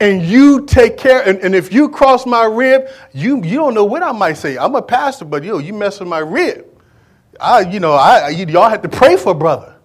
[0.00, 3.84] And you take care, and, and if you cross my rib, you, you don't know
[3.84, 4.58] what I might say.
[4.58, 6.66] I'm a pastor, but know, you mess with my rib.
[7.40, 9.76] I, you know, I, y'all had to pray for brother.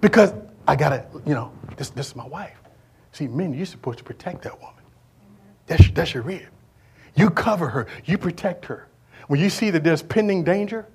[0.00, 0.32] Because
[0.66, 2.56] I got to, you know, this, this is my wife.
[3.12, 4.82] See, men, you're supposed to protect that woman.
[5.66, 6.46] That's, that's your rib.
[7.14, 7.86] You cover her.
[8.04, 8.88] You protect her.
[9.26, 10.86] When you see that there's pending danger,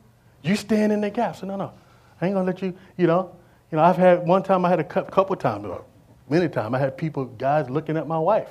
[0.42, 1.36] you stand in the gap.
[1.36, 1.72] So, no, no,
[2.20, 3.36] I ain't going to let you, you know.
[3.72, 5.66] You know, I've had, one time I had a couple times,
[6.30, 8.50] many times, I had people, guys looking at my wife.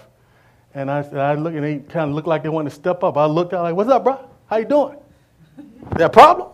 [0.75, 3.05] And I, said I look, and they kind of looked like they want to step
[3.05, 3.16] up.
[3.16, 4.29] I looked out like, what's up, bro?
[4.47, 4.97] How you doing?
[5.97, 6.49] That problem?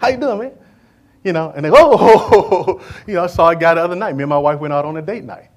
[0.00, 0.52] How you doing, man?
[1.24, 4.16] You know, and they, go, oh, you know, I saw a guy the other night.
[4.16, 5.48] Me and my wife went out on a date night.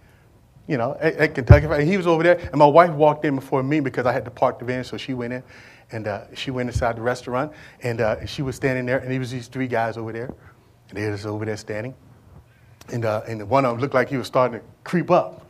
[0.68, 1.66] You know, at, at Kentucky.
[1.66, 4.26] And he was over there, and my wife walked in before me because I had
[4.26, 5.44] to park the van, so she went in.
[5.92, 7.52] And uh, she went inside the restaurant,
[7.82, 10.34] and uh, she was standing there, and there was these three guys over there.
[10.90, 11.94] And they was over there standing.
[12.92, 15.46] And, uh, and one of them looked like he was starting to creep up.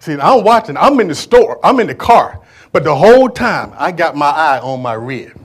[0.00, 0.76] See, I'm watching.
[0.76, 1.58] I'm in the store.
[1.64, 2.40] I'm in the car.
[2.72, 5.43] But the whole time, I got my eye on my rib.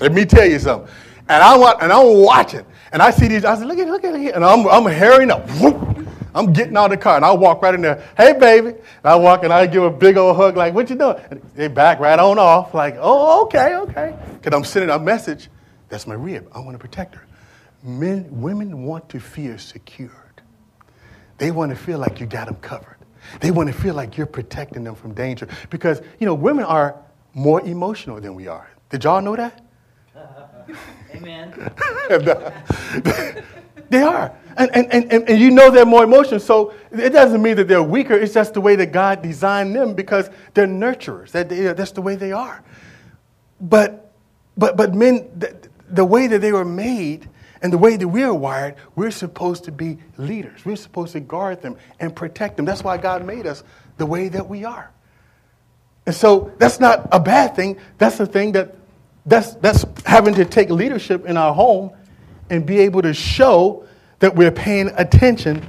[0.00, 0.92] Let me tell you something.
[1.28, 3.44] And I want, and I'm watching, and I see these.
[3.44, 5.48] I said, "Look at, look at here!" And I'm, I'm hurrying up.
[5.60, 5.94] Whoop.
[6.34, 8.02] I'm getting out of the car and I walk right in there.
[8.16, 8.70] Hey, baby.
[8.70, 11.16] And I walk and I give a big old hug, like, what you doing?
[11.30, 14.16] And they back right on off, like, oh, okay, okay.
[14.32, 15.48] Because I'm sending a message.
[15.88, 16.48] That's my rib.
[16.52, 17.24] I want to protect her.
[17.84, 20.10] Men, women want to feel secured.
[21.38, 22.96] They want to feel like you got them covered.
[23.40, 25.46] They want to feel like you're protecting them from danger.
[25.70, 26.96] Because, you know, women are
[27.32, 28.68] more emotional than we are.
[28.90, 29.63] Did y'all know that?
[31.14, 31.52] Amen.
[33.90, 34.36] they are.
[34.56, 36.40] And, and, and, and you know they're more emotional.
[36.40, 38.14] So it doesn't mean that they're weaker.
[38.14, 41.30] It's just the way that God designed them because they're nurturers.
[41.32, 42.62] That, that's the way they are.
[43.60, 44.12] But,
[44.56, 45.56] but, but men, the,
[45.88, 47.28] the way that they were made
[47.62, 50.64] and the way that we're wired, we're supposed to be leaders.
[50.64, 52.66] We're supposed to guard them and protect them.
[52.66, 53.64] That's why God made us
[53.96, 54.90] the way that we are.
[56.06, 57.78] And so that's not a bad thing.
[57.98, 58.76] That's the thing that
[59.26, 61.90] that's, that's having to take leadership in our home
[62.50, 63.86] and be able to show
[64.18, 65.66] that we're paying attention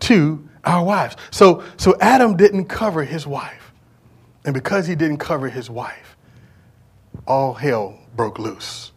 [0.00, 1.16] to our wives.
[1.30, 3.72] So, so Adam didn't cover his wife.
[4.44, 6.16] And because he didn't cover his wife,
[7.26, 8.92] all hell broke loose.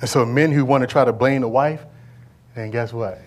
[0.00, 1.84] And so men who want to try to blame the wife,
[2.54, 3.20] then guess what?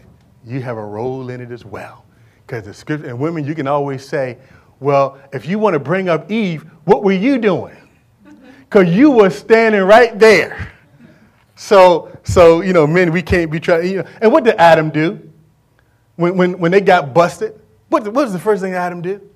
[0.45, 2.05] You have a role in it as well.
[2.45, 4.37] Because the scripture, and women, you can always say,
[4.79, 7.77] well, if you want to bring up Eve, what were you doing?
[8.73, 10.71] Because you were standing right there.
[11.53, 14.09] So, so, you know, men, we can't be trying, you know.
[14.19, 15.29] And what did Adam do?
[16.15, 19.29] When, when, when they got busted, what, what was the first thing Adam did?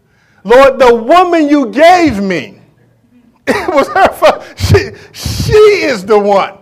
[0.44, 2.60] Lord, the woman you gave me,
[3.48, 4.44] it was her fault.
[4.58, 6.58] She, she is the one.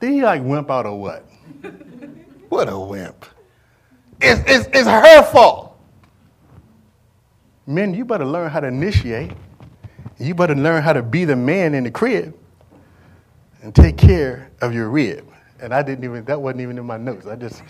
[0.00, 1.28] Did he like wimp out or what?
[2.48, 3.26] what a wimp.
[4.18, 5.78] It's, it's, it's her fault.
[7.66, 9.32] Men, you better learn how to initiate.
[10.18, 12.34] You better learn how to be the man in the crib
[13.62, 15.26] and take care of your rib.
[15.60, 17.26] And I didn't even, that wasn't even in my notes.
[17.26, 17.62] I just,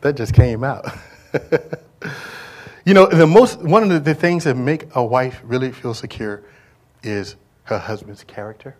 [0.00, 0.86] that just came out.
[2.84, 6.42] you know, the most, one of the things that make a wife really feel secure
[7.02, 8.76] is her husband's character.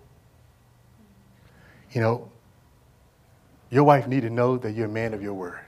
[1.92, 2.30] You know,
[3.70, 5.60] your wife need to know that you're a man of your word.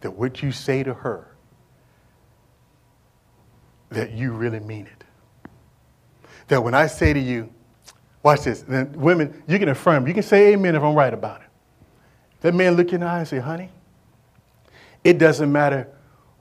[0.00, 1.28] That what you say to her,
[3.90, 4.95] that you really mean it.
[6.48, 7.52] That when I say to you,
[8.22, 11.40] watch this, then women, you can affirm, you can say amen if I'm right about
[11.40, 11.48] it.
[12.40, 13.70] That man look in the eye and say, honey,
[15.02, 15.88] it doesn't matter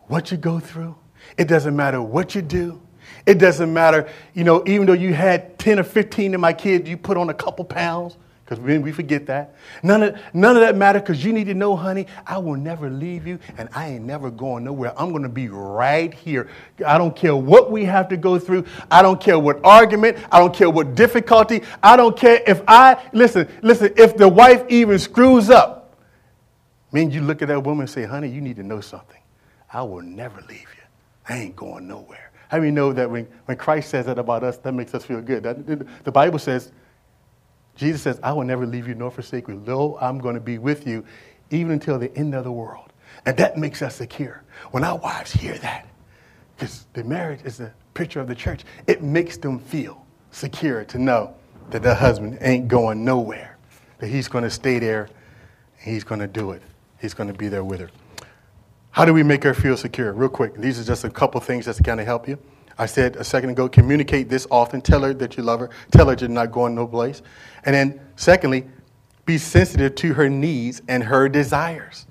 [0.07, 0.95] what you go through.
[1.37, 2.81] It doesn't matter what you do.
[3.25, 6.89] It doesn't matter, you know, even though you had 10 or 15 of my kids,
[6.89, 9.55] you put on a couple pounds because we, we forget that.
[9.81, 12.91] None of, none of that matter because you need to know, honey, I will never
[12.91, 14.93] leave you and I ain't never going nowhere.
[14.99, 16.47] I'm going to be right here.
[16.85, 18.65] I don't care what we have to go through.
[18.91, 20.19] I don't care what argument.
[20.31, 21.63] I don't care what difficulty.
[21.81, 25.95] I don't care if I, listen, listen, if the wife even screws up,
[26.91, 29.21] mean you look at that woman and say, honey, you need to know something.
[29.73, 30.83] I will never leave you.
[31.27, 32.31] I ain't going nowhere.
[32.49, 35.19] How many know that when, when Christ says that about us, that makes us feel
[35.19, 35.41] good?
[35.41, 36.71] That, the Bible says,
[37.75, 39.61] Jesus says, I will never leave you nor forsake you.
[39.65, 41.05] Lo, I'm going to be with you
[41.51, 42.91] even until the end of the world.
[43.25, 44.43] And that makes us secure.
[44.71, 45.87] When our wives hear that,
[46.55, 50.97] because the marriage is a picture of the church, it makes them feel secure to
[50.97, 51.35] know
[51.69, 53.57] that their husband ain't going nowhere,
[53.99, 55.09] that he's going to stay there
[55.81, 56.61] and he's going to do it.
[57.01, 57.89] He's going to be there with her.
[58.91, 60.13] How do we make her feel secure?
[60.13, 62.37] Real quick, these are just a couple things just to help you.
[62.77, 64.81] I said a second ago, communicate this often.
[64.81, 65.69] Tell her that you love her.
[65.91, 67.21] Tell her you're not going no place.
[67.63, 68.65] And then, secondly,
[69.25, 72.05] be sensitive to her needs and her desires.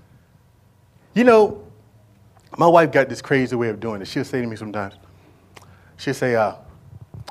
[1.14, 1.64] You know,
[2.56, 4.08] my wife got this crazy way of doing it.
[4.08, 4.94] She'll say to me sometimes,
[5.96, 6.54] she'll say, uh,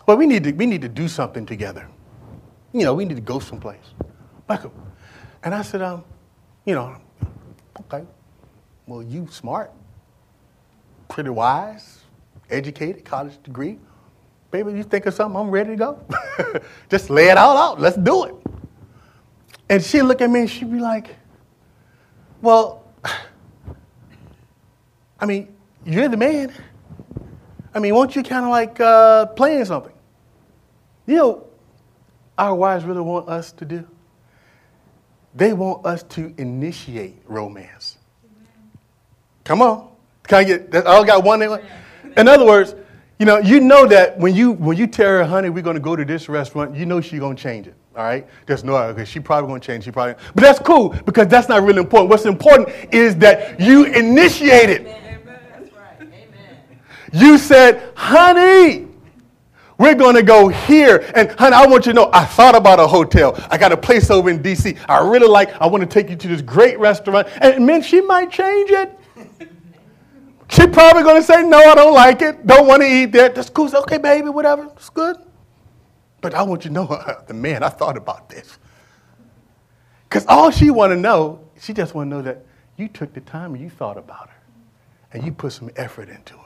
[0.05, 1.87] well, we need, to, we need to do something together.
[2.71, 3.93] You know, we need to go someplace.
[4.47, 4.73] Michael.
[5.43, 6.03] And I said, um,
[6.65, 6.95] you know,
[7.81, 8.05] okay.
[8.85, 9.71] Well, you smart,
[11.07, 12.02] pretty wise,
[12.53, 13.79] educated, college degree.
[14.51, 16.05] Baby, you think of something, I'm ready to go.
[16.89, 17.81] Just lay it all out.
[17.81, 18.35] Let's do it.
[19.69, 21.15] And she'd look at me and she'd be like,
[22.41, 22.83] Well,
[25.19, 26.53] I mean, you're the man.
[27.73, 29.93] I mean, won't you kind of like uh, playing something?
[31.07, 31.47] You know,
[32.37, 33.87] our wives really want us to do?
[35.35, 37.97] They want us to initiate romance.
[39.43, 39.89] Come on.
[40.27, 41.41] Can I get, I got one.
[42.17, 42.75] In other words,
[43.19, 45.81] you know, you know that when you when you tell her, honey, we're going to
[45.81, 47.75] go to this restaurant, you know she's going to change it.
[47.95, 49.83] All right, there's no because she probably going to change.
[49.83, 52.09] She probably, but that's cool because that's not really important.
[52.09, 54.81] What's important is that you initiated.
[54.81, 55.21] Amen.
[55.25, 56.01] That's right.
[56.01, 56.79] Amen.
[57.13, 58.87] You said, honey.
[59.79, 61.11] We're going to go here.
[61.15, 63.35] And honey, I want you to know I thought about a hotel.
[63.49, 64.77] I got a place over in DC.
[64.87, 67.27] I really like, I want to take you to this great restaurant.
[67.41, 68.99] And man, she might change it.
[70.73, 72.45] Probably going to say, no, I don't like it.
[72.45, 73.35] Don't want to eat that.
[73.35, 73.73] That's cool.
[73.73, 74.65] Okay, baby, whatever.
[74.75, 75.17] It's good.
[76.19, 78.57] But I want you to know, the man, I thought about this.
[80.09, 82.45] Because all she want to know, she just want to know that
[82.77, 84.35] you took the time and you thought about her.
[85.11, 86.39] And you put some effort into it.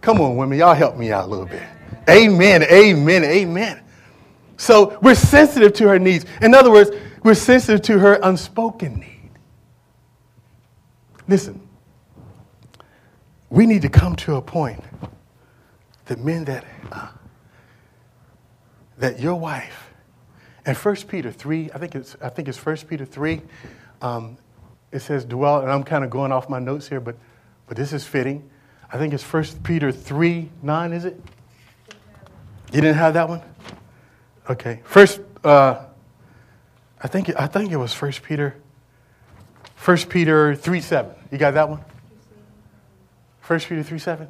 [0.00, 1.62] Come on, women, y'all help me out a little bit.
[2.08, 3.82] Amen, amen, amen.
[4.56, 6.24] So we're sensitive to her needs.
[6.42, 6.90] In other words,
[7.22, 9.30] we're sensitive to her unspoken need.
[11.28, 11.60] Listen,
[13.50, 14.82] we need to come to a point
[16.06, 17.08] that men that uh,
[18.98, 19.90] that your wife
[20.66, 23.40] and 1 Peter 3, I think it's I think it's 1 Peter 3,
[24.02, 24.38] um,
[24.92, 27.16] it says dwell, and I'm kind of going off my notes here, but
[27.66, 28.48] but this is fitting.
[28.92, 31.20] I think it's 1 Peter 3, 9, is it?
[32.72, 33.42] You didn't have that one?
[34.48, 34.80] Okay.
[34.84, 35.84] First, uh,
[37.00, 38.56] I think I think it was First Peter.
[39.74, 41.14] First Peter three seven.
[41.30, 41.82] You got that one?
[43.50, 44.28] First Peter three seven.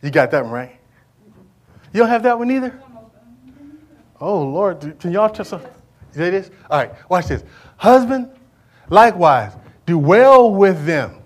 [0.00, 0.80] You got that one right.
[1.92, 2.80] You don't have that one either.
[4.18, 5.52] Oh Lord, can y'all just?
[5.52, 6.50] It is.
[6.70, 7.10] All right.
[7.10, 7.44] Watch this.
[7.76, 8.30] Husband,
[8.88, 9.52] likewise,
[9.84, 11.20] do well with them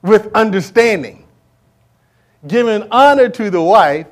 [0.00, 1.26] with understanding,
[2.46, 4.06] giving honor to the wife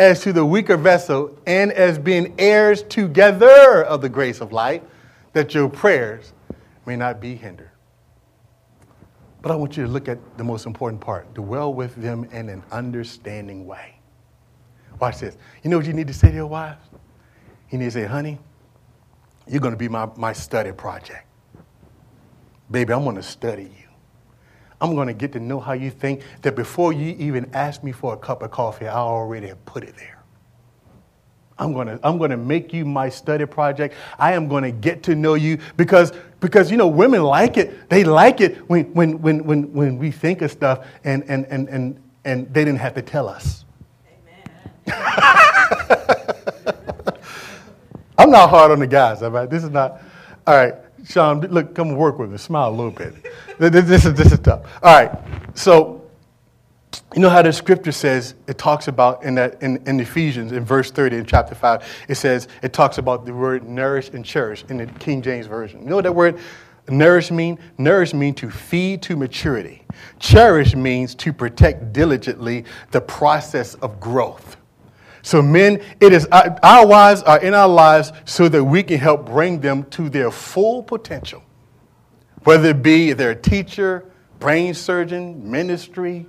[0.00, 4.82] as to the weaker vessel, and as being heirs together of the grace of life,
[5.34, 6.32] that your prayers
[6.84, 7.70] may not be hindered.
[9.46, 12.48] But I want you to look at the most important part dwell with them in
[12.48, 14.00] an understanding way.
[14.98, 15.36] Watch this.
[15.62, 16.78] You know what you need to say to your wife?
[17.70, 18.40] You need to say, honey,
[19.46, 21.28] you're going to be my, my study project.
[22.72, 23.88] Baby, I'm going to study you.
[24.80, 27.92] I'm going to get to know how you think that before you even ask me
[27.92, 30.16] for a cup of coffee, I already have put it there.
[31.58, 33.94] I'm going to, I'm going to make you my study project.
[34.18, 37.88] I am going to get to know you because, because you know, women like it.
[37.88, 41.68] They like it when, when, when, when, when we think of stuff and, and, and,
[41.68, 43.64] and, and they didn't have to tell us.
[48.18, 49.22] I'm not hard on the guys.
[49.22, 50.00] all right This is not,
[50.46, 50.74] all right.
[51.04, 52.38] Sean, look, come work with me.
[52.38, 53.14] Smile a little bit.
[53.58, 54.62] this, is, this is tough.
[54.82, 55.12] All right.
[55.54, 56.05] So,
[57.14, 60.64] you know how the scripture says, it talks about in, that, in, in Ephesians, in
[60.64, 64.64] verse 30, in chapter 5, it says, it talks about the word nourish and cherish
[64.68, 65.82] in the King James Version.
[65.82, 66.38] You know what that word
[66.88, 67.58] nourish mean?
[67.78, 69.82] Nourish means to feed to maturity.
[70.18, 74.56] Cherish means to protect diligently the process of growth.
[75.22, 78.98] So, men, it is uh, our wives are in our lives so that we can
[78.98, 81.42] help bring them to their full potential.
[82.44, 86.26] Whether it be they're a teacher, brain surgeon, ministry,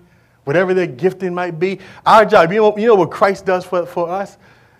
[0.48, 1.80] whatever their gifting might be.
[2.06, 4.38] Our job, you know, you know what Christ does for, for us?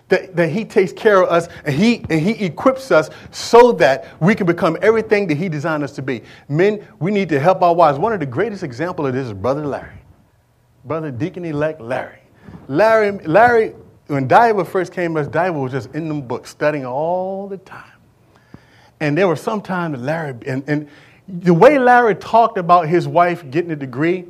[0.08, 4.08] That, that he takes care of us and he, and he equips us so that
[4.22, 6.22] we can become everything that he designed us to be.
[6.48, 7.98] Men, we need to help our wives.
[7.98, 9.98] One of the greatest examples of this is Brother Larry.
[10.86, 12.20] Brother Deacon elect Larry.
[12.68, 13.74] Larry, Larry
[14.08, 17.92] when Diva first came us, Diva was just in them books, studying all the time.
[19.00, 20.88] And there were some times that Larry, and, and
[21.28, 24.24] the way Larry talked about his wife getting a degree,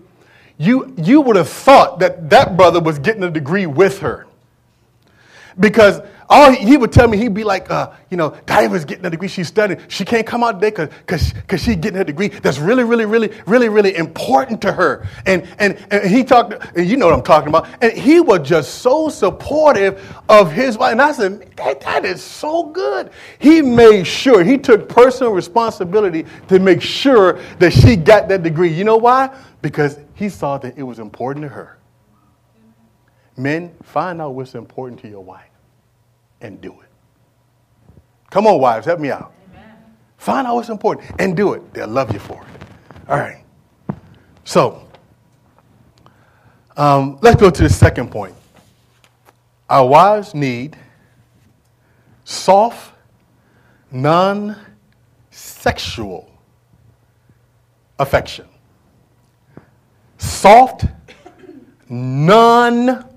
[0.58, 4.26] you, you would have thought that that brother was getting a degree with her.
[5.58, 6.00] Because
[6.30, 9.28] all he, would tell me, he'd be like, uh, you know, Diva's getting a degree.
[9.28, 9.80] She's studying.
[9.88, 13.32] She can't come out today because because she's getting a degree that's really, really, really,
[13.46, 15.06] really, really important to her.
[15.24, 17.68] And, and, and he talked, and you know what I'm talking about.
[17.80, 20.92] And he was just so supportive of his wife.
[20.92, 23.10] And I said, that, that is so good.
[23.38, 28.68] He made sure, he took personal responsibility to make sure that she got that degree.
[28.68, 29.34] You know why?
[29.62, 31.78] Because he saw that it was important to her.
[33.36, 35.48] Men, find out what's important to your wife
[36.40, 36.88] and do it.
[38.28, 39.32] Come on, wives, help me out.
[39.52, 39.76] Amen.
[40.16, 41.72] Find out what's important and do it.
[41.72, 43.08] They'll love you for it.
[43.08, 43.44] All right.
[44.42, 44.88] So,
[46.76, 48.34] um, let's go to the second point.
[49.70, 50.76] Our wives need
[52.24, 52.92] soft,
[53.92, 54.56] non
[55.30, 56.28] sexual
[58.00, 58.48] affection.
[60.18, 60.84] Soft,
[61.88, 63.08] non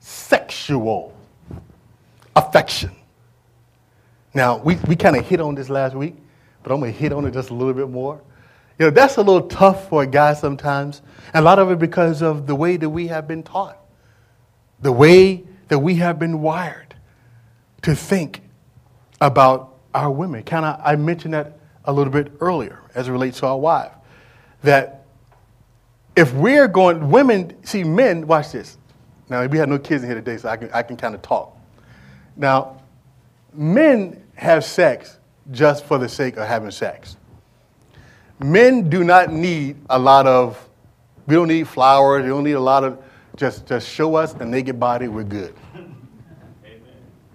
[0.00, 1.16] sexual
[2.36, 2.90] affection.
[4.34, 6.14] Now, we, we kind of hit on this last week,
[6.62, 8.20] but I'm going to hit on it just a little bit more.
[8.78, 11.02] You know, that's a little tough for a guy sometimes.
[11.34, 13.78] And a lot of it because of the way that we have been taught,
[14.80, 16.94] the way that we have been wired
[17.82, 18.42] to think
[19.20, 20.42] about our women.
[20.42, 23.92] Kind of, I mentioned that a little bit earlier as it relates to our wife.
[24.62, 25.01] That
[26.14, 28.78] if we're going, women, see, men, watch this.
[29.28, 31.22] Now, we have no kids in here today, so I can, I can kind of
[31.22, 31.56] talk.
[32.36, 32.82] Now,
[33.54, 35.18] men have sex
[35.50, 37.16] just for the sake of having sex.
[38.40, 40.68] men do not need a lot of,
[41.26, 43.02] we don't need flowers, we don't need a lot of,
[43.36, 45.54] just, just show us the naked body, we're good.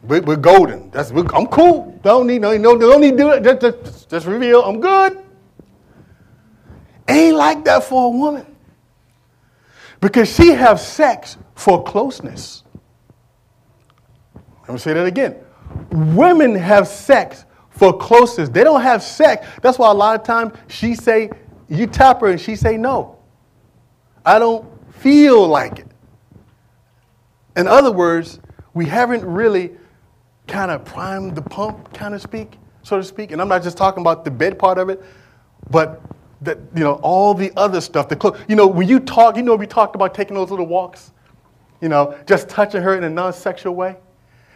[0.04, 0.90] We're, we're golden.
[0.92, 2.00] That's, we're, I'm cool.
[2.04, 3.44] Don't need, no, no, don't need to do it.
[3.44, 5.18] Just, just, just reveal, I'm good.
[7.10, 8.46] Ain't like that for a woman.
[10.00, 12.64] Because she have sex for closeness.
[14.62, 15.36] Let me say that again.
[15.92, 18.50] Women have sex for closeness.
[18.50, 19.48] They don't have sex.
[19.62, 21.30] That's why a lot of times she say,
[21.70, 23.18] you tap her and she say no.
[24.26, 25.88] I don't feel like it.
[27.56, 28.40] In other words,
[28.74, 29.72] we haven't really
[30.48, 33.32] kind of primed the pump, kind of speak, so to speak.
[33.32, 35.04] And I'm not just talking about the bed part of it,
[35.70, 36.02] but
[36.42, 38.10] that you know all the other stuff.
[38.10, 40.68] The clo- you know when you talk, you know we talked about taking those little
[40.68, 41.12] walks,
[41.82, 43.98] you know, just touching her in a non-sexual way.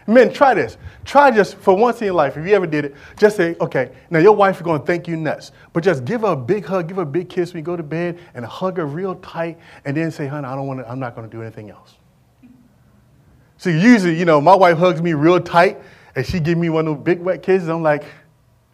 [0.08, 0.78] Men, try this.
[1.06, 3.92] Try just for once in your life, if you ever did it, just say, okay,
[4.10, 6.66] now your wife is going to thank you nuts, but just give her a big
[6.66, 9.16] hug, give her a big kiss when you go to bed, and hug her real
[9.16, 11.70] tight, and then say, honey, I don't want to, I'm not going to do anything
[11.70, 11.96] else.
[13.58, 15.80] So usually, you know, my wife hugs me real tight,
[16.16, 17.70] and she give me one of those big wet kisses.
[17.70, 18.04] I'm like,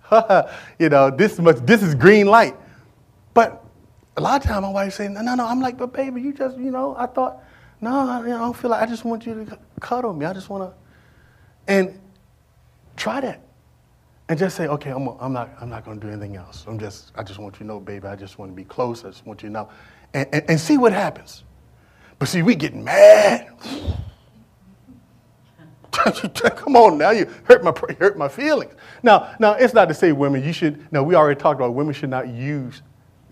[0.80, 2.55] you know, this must, this is green light.
[3.38, 3.63] But
[4.15, 5.45] a lot of times my wife saying, no, no, no.
[5.45, 7.43] I'm like, but baby, you just, you know, I thought,
[7.81, 10.25] no, I don't feel like, I just want you to cuddle me.
[10.25, 10.73] I just want to,
[11.71, 11.99] and
[12.95, 13.43] try that.
[14.27, 16.65] And just say, okay, I'm, I'm not, I'm not going to do anything else.
[16.67, 19.05] I'm just, I just want you to know, baby, I just want to be close.
[19.05, 19.69] I just want you to know.
[20.15, 21.43] And, and, and see what happens.
[22.17, 23.49] But see, we get mad.
[25.91, 28.73] Come on now, you hurt my, hurt my feelings.
[29.03, 31.93] Now, now, it's not to say women, you should, no, we already talked about women
[31.93, 32.81] should not use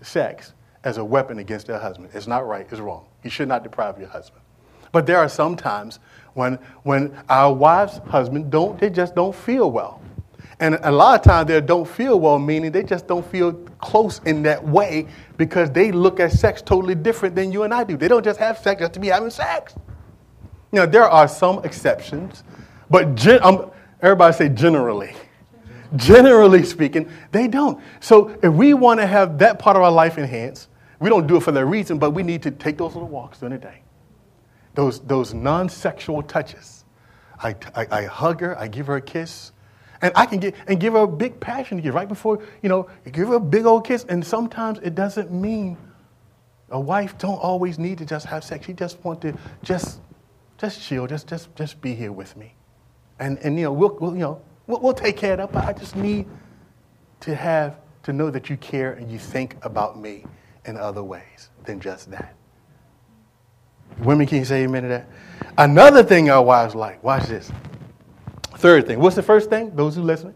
[0.06, 0.52] sex
[0.84, 2.10] as a weapon against their husband.
[2.14, 3.06] It's not right, it's wrong.
[3.22, 4.42] You should not deprive your husband.
[4.92, 5.98] But there are some times
[6.34, 6.54] when,
[6.84, 10.00] when our wives' husbands don't, they just don't feel well.
[10.58, 14.20] And a lot of times they don't feel well, meaning they just don't feel close
[14.24, 17.96] in that way because they look at sex totally different than you and I do.
[17.96, 19.74] They don't just have sex just to be having sex.
[20.72, 22.42] Know, there are some exceptions,
[22.90, 23.70] but gen- um,
[24.02, 25.14] everybody say generally.
[25.94, 27.80] Generally speaking, they don't.
[28.00, 30.68] So if we want to have that part of our life enhanced,
[30.98, 33.38] we don't do it for that reason, but we need to take those little walks
[33.38, 33.82] during the day.
[34.74, 36.84] Those, those non sexual touches.
[37.38, 39.52] I, I, I, hug her, I give her a kiss,
[40.00, 42.88] and I can get and give her a big passion kiss right before, you know,
[43.10, 44.04] give her a big old kiss.
[44.08, 45.76] And sometimes it doesn't mean
[46.70, 48.66] a wife don't always need to just have sex.
[48.66, 50.00] She just want to just
[50.58, 52.54] just chill, just just just be here with me.
[53.18, 55.64] And and you know, we'll, we'll you know, we'll, we'll take care of that, but
[55.64, 56.26] I just need
[57.20, 60.24] to have to know that you care and you think about me
[60.64, 62.34] in other ways than just that.
[63.98, 65.08] Women, can you say amen to that?
[65.58, 67.50] Another thing our wives like, watch this.
[68.56, 69.00] Third thing.
[69.00, 69.74] What's the first thing?
[69.74, 70.34] Those who listening?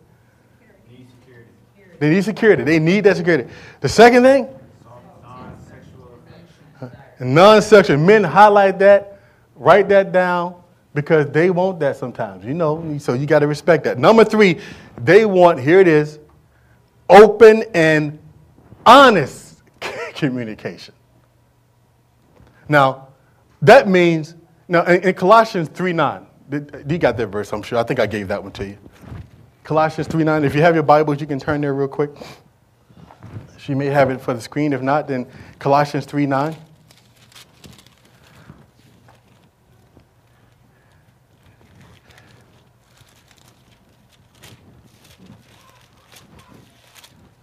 [0.91, 1.51] Need security.
[1.99, 2.63] They need security.
[2.65, 3.51] They need that security.
[3.81, 4.49] The second thing?
[5.23, 6.91] Non-sexual.
[7.21, 7.99] Non-sexual.
[7.99, 9.21] Men highlight that,
[9.57, 10.60] write that down,
[10.95, 12.99] because they want that sometimes, you know.
[12.99, 13.99] So you got to respect that.
[13.99, 14.61] Number three,
[14.99, 16.19] they want, here it is,
[17.09, 18.19] open and
[18.85, 19.63] honest
[20.15, 20.95] communication.
[22.69, 23.09] Now,
[23.63, 24.35] that means,
[24.69, 26.27] now in, in Colossians 3 9,
[26.89, 27.79] you got that verse, I'm sure.
[27.79, 28.79] I think I gave that one to you.
[29.65, 30.45] Colossians 3 9.
[30.45, 32.11] If you have your Bibles, you can turn there real quick.
[33.59, 34.73] She may have it for the screen.
[34.73, 35.27] If not, then
[35.59, 36.57] Colossians 3 9.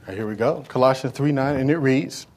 [0.08, 0.64] Right, here we go.
[0.70, 2.28] Colossians 3 9, and it reads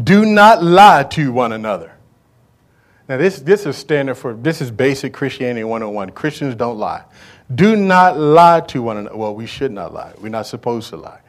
[0.00, 1.92] Do not lie to one another.
[3.08, 6.10] Now, this, this is standard for, this is basic Christianity 101.
[6.10, 7.02] Christians don't lie.
[7.52, 9.16] Do not lie to one another.
[9.16, 10.12] Well, we should not lie.
[10.20, 11.20] We're not supposed to lie.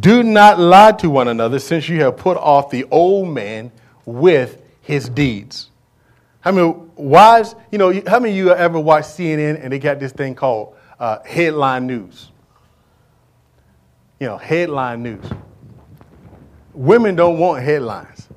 [0.00, 3.70] Do not lie to one another, since you have put off the old man
[4.06, 5.70] with his deeds.
[6.40, 10.00] How many wives, you know, how many of you ever watched CNN and they got
[10.00, 12.30] this thing called uh, headline news?
[14.22, 15.24] You know, headline news.
[16.74, 18.28] Women don't want headlines.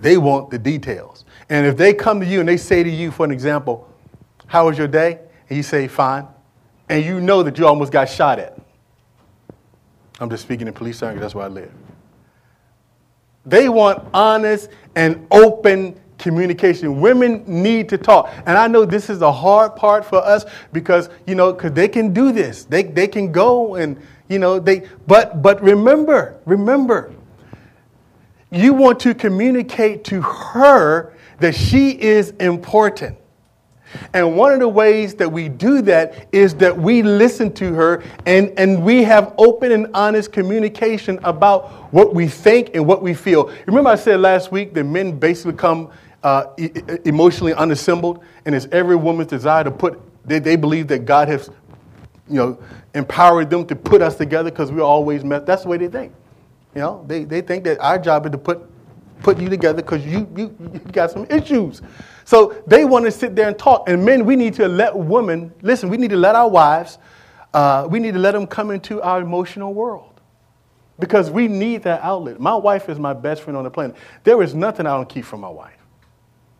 [0.00, 1.24] They want the details.
[1.48, 3.92] And if they come to you and they say to you, for an example,
[4.46, 5.18] how was your day?
[5.48, 6.28] And you say, fine.
[6.88, 8.56] And you know that you almost got shot at.
[10.20, 11.72] I'm just speaking in police language, that's where I live.
[13.46, 17.00] They want honest and open communication.
[17.00, 18.30] Women need to talk.
[18.46, 21.88] And I know this is a hard part for us because, you know, because they
[21.88, 22.64] can do this.
[22.64, 27.14] They, they can go and, you know, they, but, but remember, remember,
[28.50, 33.18] you want to communicate to her that she is important.
[34.12, 38.02] And one of the ways that we do that is that we listen to her
[38.26, 43.14] and, and we have open and honest communication about what we think and what we
[43.14, 43.50] feel.
[43.66, 45.90] Remember, I said last week that men basically come
[46.22, 46.46] uh,
[47.04, 51.48] emotionally unassembled, and it's every woman's desire to put, they, they believe that God has,
[52.28, 52.58] you know,
[52.94, 55.46] empowered them to put us together because we're always met.
[55.46, 56.12] That's the way they think.
[56.74, 58.68] You know, they, they think that our job is to put,
[59.22, 61.82] put you together because you, you, you got some issues.
[62.24, 63.88] So they want to sit there and talk.
[63.88, 66.98] And men, we need to let women, listen, we need to let our wives,
[67.54, 70.20] uh, we need to let them come into our emotional world
[70.98, 72.38] because we need that outlet.
[72.40, 73.96] My wife is my best friend on the planet.
[74.24, 75.77] There is nothing I don't keep from my wife.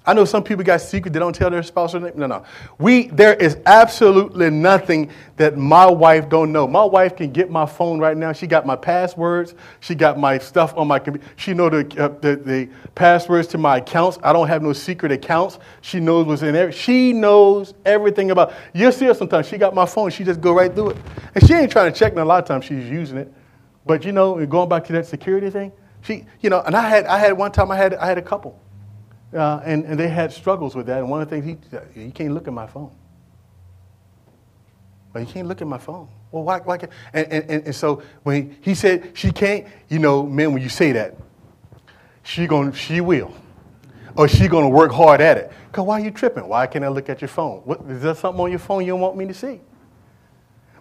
[0.09, 2.15] I know some people got secrets they don't tell their spouse or name.
[2.17, 2.43] No, no.
[2.79, 6.67] We there is absolutely nothing that my wife don't know.
[6.67, 8.33] My wife can get my phone right now.
[8.33, 9.55] She got my passwords.
[9.81, 11.29] She got my stuff on my computer.
[11.37, 14.19] She know the, uh, the, the passwords to my accounts.
[14.23, 15.59] I don't have no secret accounts.
[15.83, 16.73] She knows what's in there.
[16.73, 18.55] She knows everything about.
[18.73, 19.47] You'll see her sometimes.
[19.47, 20.09] She got my phone.
[20.09, 20.97] She just go right through it,
[21.35, 22.13] and she ain't trying to check.
[22.13, 23.31] And a lot of times she's using it.
[23.85, 27.05] But you know, going back to that security thing, she, you know, and I had,
[27.05, 28.59] I had one time I had, I had a couple.
[29.33, 30.99] Uh, and, and they had struggles with that.
[30.99, 31.59] And one of the things,
[31.95, 32.91] he you can't look at my phone.
[35.13, 36.09] Well, you can't look at my phone.
[36.31, 36.59] Well, why?
[36.61, 36.93] why can't?
[37.13, 40.93] And, and, and, so when he, said she can't, you know, man, when you say
[40.93, 41.17] that,
[42.23, 43.33] she going she will.
[44.17, 45.53] Or she going to work hard at it.
[45.69, 46.49] Because why are you tripping?
[46.49, 47.59] Why can't I look at your phone?
[47.61, 49.61] What, is there something on your phone you don't want me to see?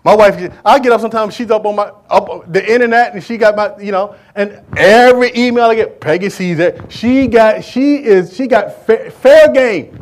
[0.08, 3.36] My wife, I get up sometimes, she's up on my up the internet and she
[3.36, 6.80] got my, you know, and every email I get, Peggy sees it.
[6.90, 10.02] She got, she is, she got fair, fair game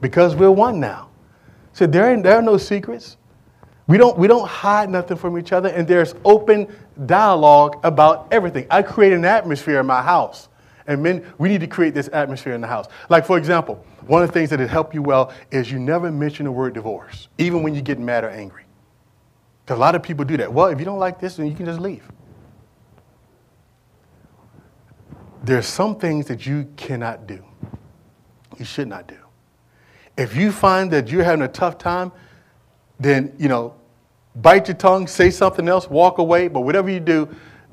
[0.00, 1.10] because we're one now.
[1.72, 3.16] So there, ain't, there are no secrets.
[3.86, 6.66] We don't, we don't hide nothing from each other, and there's open
[7.06, 8.66] dialogue about everything.
[8.72, 10.48] I create an atmosphere in my house.
[10.88, 12.86] And men, we need to create this atmosphere in the house.
[13.08, 16.10] Like, for example, one of the things that will help you well is you never
[16.10, 18.64] mention the word divorce, even when you get mad or angry.
[19.72, 20.52] A lot of people do that.
[20.52, 22.06] Well, if you don't like this, then you can just leave.
[25.42, 27.42] There's some things that you cannot do,
[28.58, 29.16] you should not do.
[30.16, 32.12] If you find that you're having a tough time,
[33.00, 33.74] then, you know,
[34.36, 37.28] bite your tongue, say something else, walk away, but whatever you do,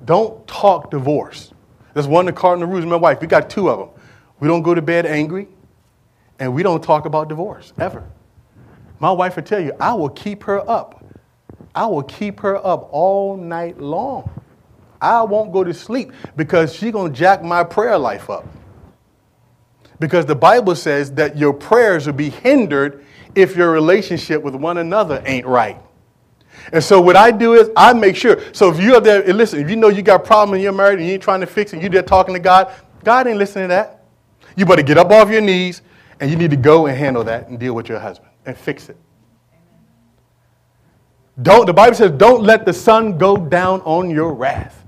[0.06, 1.52] don't talk divorce.
[1.94, 3.20] That's one of the cardinal rules my wife.
[3.20, 3.90] We got two of them.
[4.40, 5.50] We don't go to bed angry,
[6.40, 8.10] and we don't talk about divorce, ever.
[9.00, 11.04] My wife will tell you, I will keep her up
[11.76, 14.30] I will keep her up all night long.
[15.02, 18.46] I won't go to sleep because she's going to jack my prayer life up.
[20.00, 23.06] Because the Bible says that your prayers will be hindered
[23.36, 25.78] if your relationship with one another ain't right.
[26.74, 28.42] And so what I do is I make sure.
[28.54, 31.00] So if you're there, listen, if you know you got a problem and you're married
[31.00, 33.66] and you ain't trying to fix it, you're there talking to God, God ain't listening
[33.66, 34.06] to that.
[34.56, 35.82] You better get up off your knees
[36.20, 38.90] and you need to go and handle that and deal with your husband and fix
[38.90, 38.98] it.
[41.42, 44.86] Don't, the Bible says, don't let the sun go down on your wrath.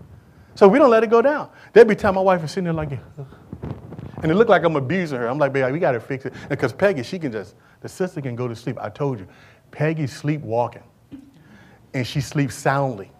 [0.55, 1.49] So we don't let it go down.
[1.73, 5.17] There'd be time my wife is sitting there like, and it looked like I'm abusing
[5.17, 5.27] her.
[5.27, 6.33] I'm like, baby, we got to fix it.
[6.49, 8.77] Because Peggy, she can just, the sister can go to sleep.
[8.79, 9.27] I told you,
[9.71, 10.83] Peggy's sleepwalking,
[11.93, 13.11] and she sleeps soundly.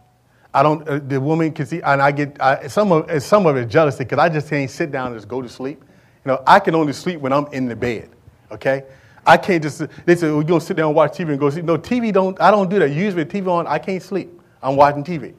[0.54, 3.56] I don't, uh, the woman can see, and I get, I, some, of, some of
[3.56, 5.82] it jealousy because I just can't sit down and just go to sleep.
[6.26, 8.10] You know, I can only sleep when I'm in the bed,
[8.52, 8.84] okay?
[9.26, 11.40] I can't just, they say, well, you're going to sit down and watch TV and
[11.40, 11.66] go sleep.
[11.66, 12.92] No, TV don't, I don't do that.
[12.92, 14.40] Usually TV on, I can't sleep.
[14.64, 15.34] I'm watching TV.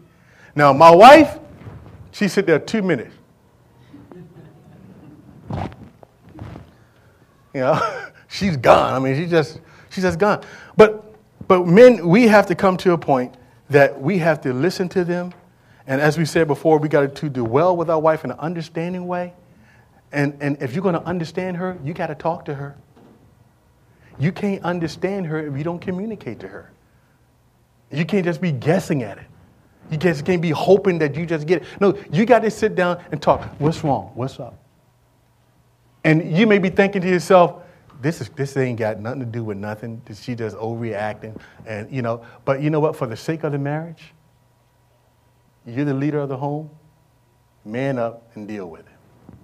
[0.54, 1.38] Now, my wife,
[2.12, 3.14] she sit there two minutes.
[7.54, 8.94] You know, she's gone.
[8.94, 9.60] I mean, she just,
[9.90, 10.44] she's just gone.
[10.76, 11.14] But,
[11.48, 13.34] but men, we have to come to a point
[13.70, 15.32] that we have to listen to them.
[15.86, 18.38] And as we said before, we got to do well with our wife in an
[18.38, 19.34] understanding way.
[20.12, 22.76] And, and if you're going to understand her, you got to talk to her.
[24.18, 26.70] You can't understand her if you don't communicate to her.
[27.90, 29.24] You can't just be guessing at it.
[29.90, 31.68] You just can't be hoping that you just get it.
[31.80, 33.42] No, you got to sit down and talk.
[33.58, 34.12] What's wrong?
[34.14, 34.58] What's up?
[36.04, 37.62] And you may be thinking to yourself,
[38.00, 40.02] this, is, this ain't got nothing to do with nothing.
[40.14, 41.38] She just overreacting.
[41.66, 42.96] And, you know, but you know what?
[42.96, 44.12] For the sake of the marriage,
[45.66, 46.70] you're the leader of the home.
[47.64, 49.36] Man up and deal with it.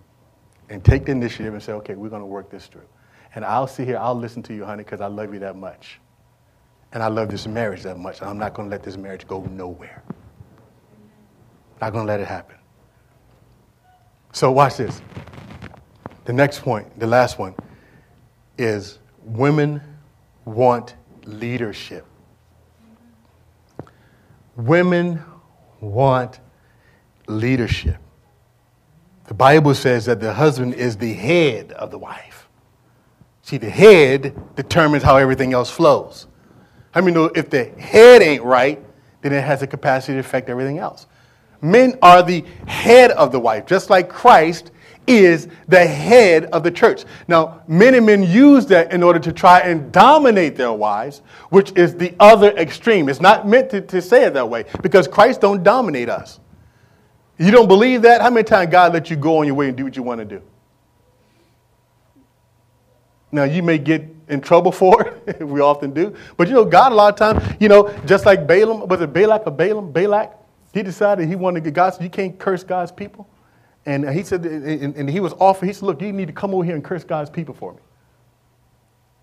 [0.71, 2.83] And take the initiative and say, okay, we're going to work this through.
[3.35, 6.01] And I'll sit here, I'll listen to you, honey, because I love you that much.
[6.93, 8.23] And I love this marriage that much.
[8.23, 10.03] I'm not going to let this marriage go nowhere.
[11.81, 12.57] Not going to let it happen.
[14.33, 15.03] So, watch this.
[16.25, 17.55] The next point, the last one,
[18.57, 19.81] is women
[20.45, 22.05] want leadership.
[24.57, 25.23] Women
[25.81, 26.41] want
[27.27, 27.97] leadership.
[29.27, 32.48] The Bible says that the husband is the head of the wife.
[33.49, 36.27] See, the head determines how everything else flows.
[36.95, 38.79] I mean, if the head ain't right,
[39.23, 41.07] then it has the capacity to affect everything else.
[41.63, 44.71] Men are the head of the wife, just like Christ
[45.07, 47.07] is the head of the church.
[47.27, 51.95] Now, many men use that in order to try and dominate their wives, which is
[51.95, 53.09] the other extreme.
[53.09, 56.39] It's not meant to, to say it that way because Christ don't dominate us.
[57.39, 58.21] You don't believe that?
[58.21, 60.19] How many times God let you go on your way and do what you want
[60.19, 60.43] to do?
[63.31, 65.47] Now, you may get in trouble for it.
[65.47, 66.15] we often do.
[66.37, 69.13] But you know, God, a lot of times, you know, just like Balaam, was it
[69.13, 69.93] Balak or Balaam?
[69.93, 70.35] Balak?
[70.73, 73.29] He decided he wanted to get God, so you can't curse God's people.
[73.87, 76.63] And he said, and, he was offered, he said, look, you need to come over
[76.63, 77.81] here and curse God's people for me.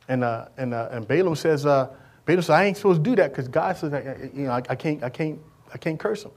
[0.07, 1.89] And, uh, and, uh, and Balaam says, uh,
[2.25, 3.93] Balaam says, I ain't supposed to do that because God says,
[4.33, 5.39] you know, I, I, can't, I, can't,
[5.71, 6.31] I can't curse him.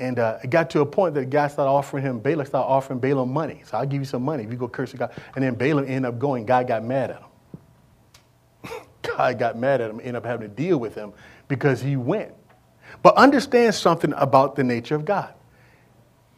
[0.00, 2.98] And uh, it got to a point that God started offering him, Balak started offering
[2.98, 3.62] Balaam money.
[3.66, 5.12] So I'll give you some money if you go curse God.
[5.34, 6.46] And then Balaam ended up going.
[6.46, 8.80] God got mad at him.
[9.02, 11.12] God got mad at him, ended up having to deal with him
[11.48, 12.32] because he went.
[13.02, 15.34] But understand something about the nature of God.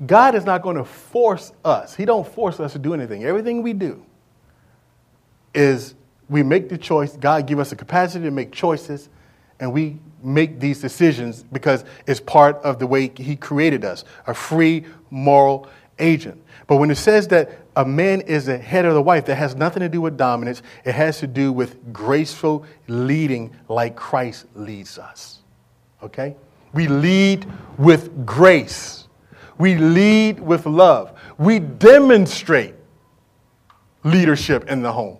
[0.05, 1.95] God is not going to force us.
[1.95, 3.25] He don't force us to do anything.
[3.25, 4.05] Everything we do
[5.55, 5.95] is
[6.29, 7.17] we make the choice.
[7.17, 9.09] God give us the capacity to make choices,
[9.63, 14.35] and we make these decisions because it's part of the way He created us, a
[14.35, 15.69] free moral
[16.01, 16.43] agent.
[16.67, 19.55] But when it says that a man is the head of the wife, that has
[19.55, 20.63] nothing to do with dominance.
[20.85, 25.39] It has to do with graceful leading like Christ leads us.
[26.03, 26.35] Okay?
[26.73, 27.47] We lead
[27.79, 29.07] with grace.
[29.59, 31.19] We lead with love.
[31.39, 32.75] We demonstrate
[34.03, 35.19] leadership in the home.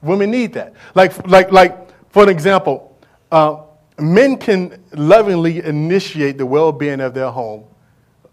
[0.00, 0.74] Women need that.
[0.94, 2.96] Like, like, like for an example,
[3.32, 3.62] uh,
[4.00, 7.64] men can lovingly initiate the well being of their home,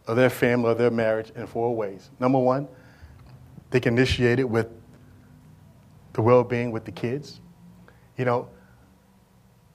[0.05, 2.09] of their family, of their marriage in four ways.
[2.19, 2.67] Number one,
[3.69, 4.67] they can initiate it with
[6.13, 7.39] the well being with the kids.
[8.17, 8.49] You know,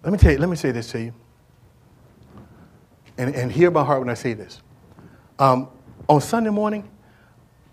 [0.03, 1.14] let me tell you, let me say this to you.
[3.18, 4.61] And, and hear my heart when I say this.
[5.38, 5.68] Um,
[6.09, 6.90] on Sunday morning,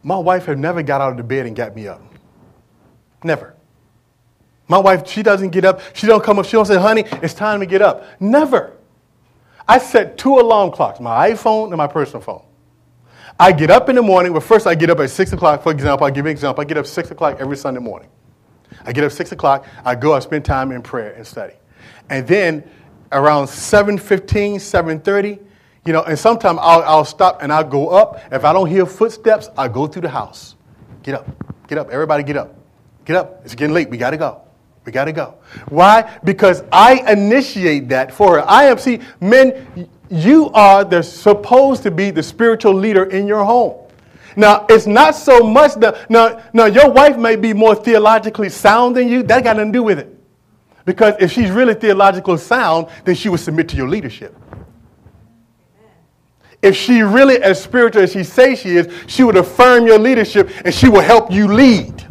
[0.03, 2.01] my wife had never got out of the bed and got me up.
[3.23, 3.55] Never.
[4.69, 5.81] My wife, she doesn't get up.
[5.93, 6.45] She don't come up.
[6.45, 8.05] She don't say, honey, it's time to get up.
[8.19, 8.77] Never.
[9.67, 12.43] I set two alarm clocks, my iPhone and my personal phone.
[13.39, 14.31] I get up in the morning.
[14.31, 15.63] Well, first I get up at 6 o'clock.
[15.63, 16.61] For example, I'll give you an example.
[16.61, 18.09] I get up 6 o'clock every Sunday morning.
[18.85, 19.65] I get up 6 o'clock.
[19.83, 21.53] I go, I spend time in prayer and study.
[22.09, 22.69] And then
[23.11, 25.39] around 7.15, 7.30,
[25.85, 28.21] you know, and sometimes I'll, I'll stop and I'll go up.
[28.31, 30.55] If I don't hear footsteps, I go through the house.
[31.01, 31.27] Get up.
[31.67, 31.89] Get up.
[31.89, 32.55] Everybody get up.
[33.05, 33.41] Get up.
[33.45, 33.89] It's getting late.
[33.89, 34.41] We got to go.
[34.89, 35.35] We got to go.
[35.67, 36.17] Why?
[36.23, 38.49] Because I initiate that for her.
[38.49, 43.43] I am, see, men, you are the, supposed to be the spiritual leader in your
[43.43, 43.87] home.
[44.35, 48.97] Now, it's not so much that, now, now, your wife may be more theologically sound
[48.97, 49.21] than you.
[49.21, 50.11] That got nothing to do with it.
[50.85, 54.35] Because if she's really theologically sound, then she would submit to your leadership.
[56.63, 60.49] If she really as spiritual as she says she is, she would affirm your leadership
[60.65, 62.08] and she will help you lead.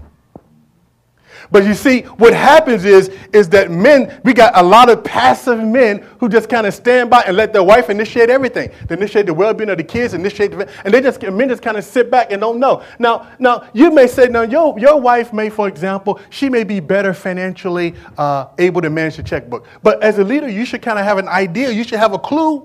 [1.51, 5.59] But you see, what happens is, is that men, we got a lot of passive
[5.59, 8.71] men who just kind of stand by and let their wife initiate everything.
[8.87, 11.77] They initiate the well-being of the kids, initiate the, and they just, men just kind
[11.77, 12.83] of sit back and don't know.
[12.99, 16.81] Now, now you may say, now your, your wife may, for example, she may be
[16.81, 19.67] better financially uh, able to manage the checkbook.
[19.83, 21.71] But as a leader, you should kind of have an idea.
[21.71, 22.59] You should have a clue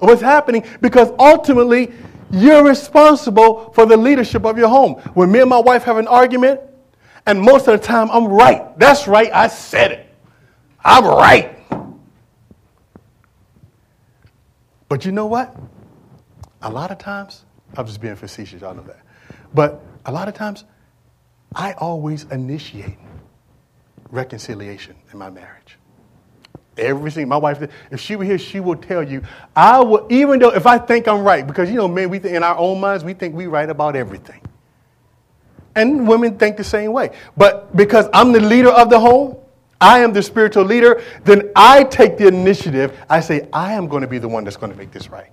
[0.00, 1.92] of what's happening because ultimately,
[2.32, 4.94] you're responsible for the leadership of your home.
[5.14, 6.60] When me and my wife have an argument,
[7.30, 8.76] and most of the time, I'm right.
[8.76, 9.30] That's right.
[9.32, 10.14] I said it.
[10.84, 11.56] I'm right.
[14.88, 15.54] But you know what?
[16.62, 17.44] A lot of times,
[17.76, 19.02] I'm just being facetious, y'all know that.
[19.54, 20.64] But a lot of times,
[21.54, 22.98] I always initiate
[24.10, 25.78] reconciliation in my marriage.
[26.78, 27.62] Everything, my wife,
[27.92, 29.22] if she were here, she will tell you,
[29.54, 32.34] I will, even though if I think I'm right, because you know, men, we think
[32.34, 34.40] in our own minds, we think we right about everything.
[35.74, 37.10] And women think the same way.
[37.36, 39.36] But because I'm the leader of the home,
[39.80, 42.98] I am the spiritual leader, then I take the initiative.
[43.08, 45.30] I say, I am going to be the one that's going to make this right.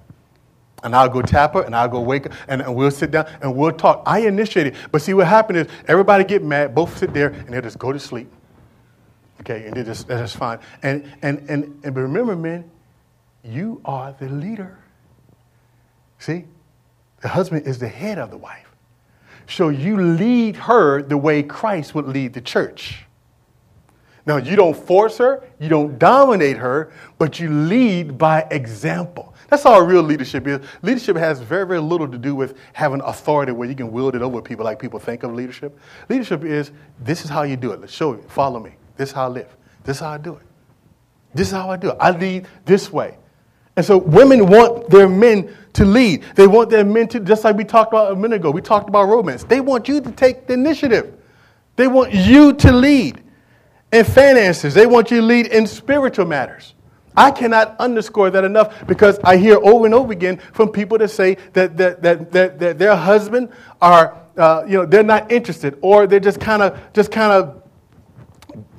[0.83, 3.27] And I'll go tap her and I'll go wake her and, and we'll sit down
[3.41, 4.03] and we'll talk.
[4.05, 4.75] I initiate it.
[4.91, 7.91] But see, what happened is everybody get mad, both sit there and they'll just go
[7.91, 8.31] to sleep.
[9.41, 10.59] Okay, and just, that's fine.
[10.83, 12.69] And, and, and, and remember, men,
[13.43, 14.77] you are the leader.
[16.19, 16.45] See?
[17.21, 18.66] The husband is the head of the wife.
[19.47, 23.05] So you lead her the way Christ would lead the church.
[24.25, 29.33] Now, you don't force her, you don't dominate her, but you lead by example.
[29.49, 30.59] That's all real leadership is.
[30.81, 34.21] Leadership has very, very little to do with having authority where you can wield it
[34.21, 35.79] over people like people think of leadership.
[36.09, 37.79] Leadership is this is how you do it.
[37.79, 38.21] Let's show you.
[38.27, 38.73] Follow me.
[38.97, 39.55] This is how I live.
[39.85, 40.41] This is how I do it.
[41.33, 41.97] This is how I do it.
[41.97, 43.17] I lead this way.
[43.77, 46.23] And so women want their men to lead.
[46.35, 48.89] They want their men to, just like we talked about a minute ago, we talked
[48.89, 49.43] about romance.
[49.43, 51.13] They want you to take the initiative.
[51.75, 53.23] They want you to lead
[53.91, 54.73] in finances.
[54.73, 56.73] They want you to lead in spiritual matters.
[57.15, 61.09] I cannot underscore that enough because I hear over and over again from people that
[61.09, 63.49] say that, that, that, that, that their husband
[63.81, 67.63] are, uh, you know, they're not interested or they're just kind of, just kind of,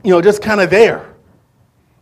[0.04, 1.14] you know, just kind of there.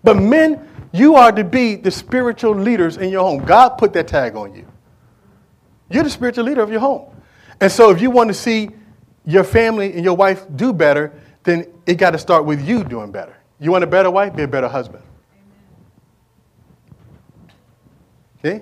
[0.02, 3.44] But men, you are to be the spiritual leaders in your home.
[3.44, 4.66] God put that tag on you.
[5.88, 7.14] You're the spiritual leader of your home.
[7.60, 8.70] And so if you want to see
[9.24, 11.12] your family and your wife do better,
[11.44, 13.36] then it got to start with you doing better.
[13.58, 14.34] You want a better wife?
[14.34, 15.02] Be a better husband.
[18.42, 18.60] See?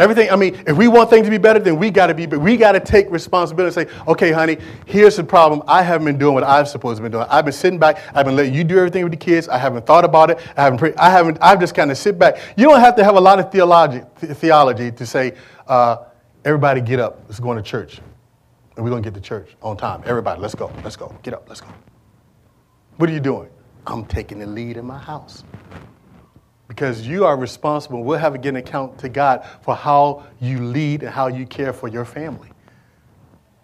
[0.00, 2.26] Everything, I mean, if we want things to be better, then we got to be,
[2.26, 5.62] we got to take responsibility and say, okay, honey, here's the problem.
[5.68, 7.26] I haven't been doing what I've supposed to be doing.
[7.28, 8.02] I've been sitting back.
[8.14, 9.46] I've been letting you do everything with the kids.
[9.46, 10.38] I haven't thought about it.
[10.56, 12.38] I haven't, pre- I haven't, I've just kind of sit back.
[12.56, 15.34] You don't have to have a lot of theology, theology to say,
[15.68, 16.04] uh,
[16.46, 17.20] everybody get up.
[17.28, 18.00] Let's go to church.
[18.76, 20.02] And we're going to get to church on time.
[20.06, 20.72] Everybody, let's go.
[20.82, 21.14] Let's go.
[21.22, 21.46] Get up.
[21.46, 21.68] Let's go.
[22.96, 23.50] What are you doing?
[23.86, 25.44] I'm taking the lead in my house
[26.70, 28.04] because you are responsible.
[28.04, 31.44] We'll have to give an account to God for how you lead and how you
[31.44, 32.48] care for your family.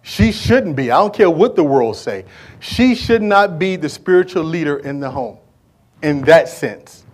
[0.01, 0.91] She shouldn't be.
[0.91, 2.25] I don't care what the world say.
[2.59, 5.37] She should not be the spiritual leader in the home.
[6.03, 7.05] In that sense,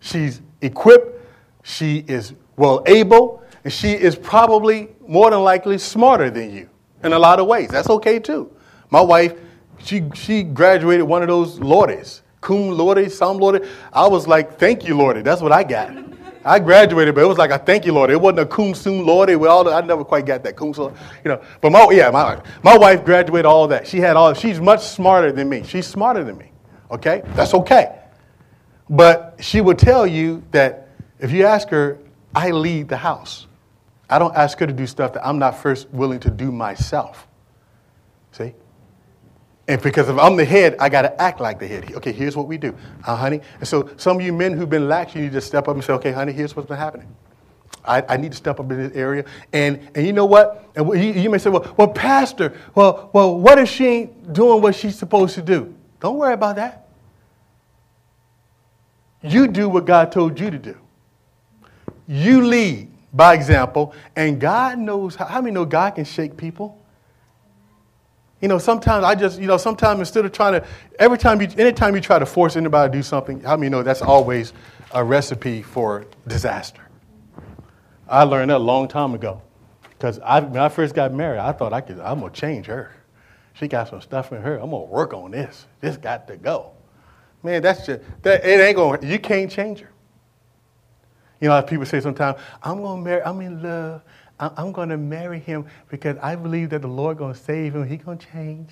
[0.00, 1.26] she's equipped.
[1.62, 6.68] She is well able, and she is probably more than likely smarter than you
[7.02, 7.70] in a lot of ways.
[7.70, 8.54] That's okay too.
[8.90, 9.32] My wife,
[9.78, 13.66] she she graduated one of those laudes cum laude, some laude.
[13.92, 15.22] I was like, thank you, Lord.
[15.24, 15.96] That's what I got.
[16.44, 18.10] I graduated, but it was like a thank you, Lord.
[18.10, 21.30] It wasn't a cum sum laude all I never quite got that cum sum, you
[21.30, 21.42] know.
[21.60, 23.86] But my, yeah, my, my wife graduated all that.
[23.86, 25.64] She had all, she's much smarter than me.
[25.64, 26.50] She's smarter than me,
[26.90, 27.22] okay?
[27.34, 27.98] That's okay.
[28.88, 30.88] But she would tell you that
[31.18, 31.98] if you ask her,
[32.34, 33.46] I lead the house.
[34.08, 37.28] I don't ask her to do stuff that I'm not first willing to do myself.
[38.32, 38.54] See?
[39.70, 41.94] And because if I'm the head, I got to act like the head.
[41.94, 42.74] Okay, here's what we do,
[43.06, 43.40] uh, honey.
[43.60, 45.84] And so some of you men who've been lax, you need to step up and
[45.84, 47.06] say, okay, honey, here's what's been happening.
[47.84, 49.24] I, I need to step up in this area.
[49.52, 50.68] And, and you know what?
[50.74, 54.60] And you, you may say, well, well, pastor, well, well, what if she ain't doing
[54.60, 55.72] what she's supposed to do?
[56.00, 56.88] Don't worry about that.
[59.22, 60.76] You do what God told you to do.
[62.08, 66.76] You lead by example, and God knows how, how many know God can shake people?
[68.40, 70.66] You know, sometimes I just, you know, sometimes instead of trying to,
[70.98, 73.82] every time you, anytime you try to force anybody to do something, how many know
[73.82, 74.52] that's always
[74.92, 76.80] a recipe for disaster?
[78.08, 79.42] I learned that a long time ago.
[79.90, 82.66] Because I, when I first got married, I thought I could, I'm going to change
[82.66, 82.94] her.
[83.52, 84.54] She got some stuff in her.
[84.54, 85.66] I'm going to work on this.
[85.82, 86.72] This got to go.
[87.42, 89.90] Man, that's just, that, it ain't going, to, you can't change her.
[91.40, 94.02] You know, people say sometimes, I'm going to marry, I'm in love.
[94.40, 97.86] I'm going to marry him because I believe that the Lord going to save him.
[97.86, 98.70] He's going to change.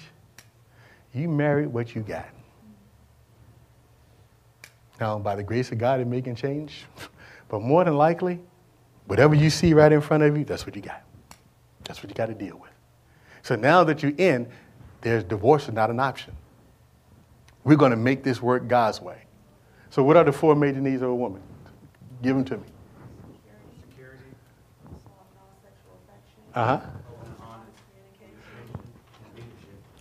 [1.12, 2.28] You marry what you got.
[5.00, 6.84] Now, by the grace of God, it may can change.
[7.50, 8.40] But more than likely,
[9.06, 11.02] whatever you see right in front of you, that's what you got.
[11.84, 12.70] That's what you got to deal with.
[13.40, 14.46] So now that you're in,
[15.00, 16.36] there's divorce is not an option.
[17.64, 19.22] We're going to make this work God's way.
[19.88, 21.40] So, what are the four major needs of a woman?
[22.22, 22.64] Give them to me.
[26.58, 26.80] Uh huh.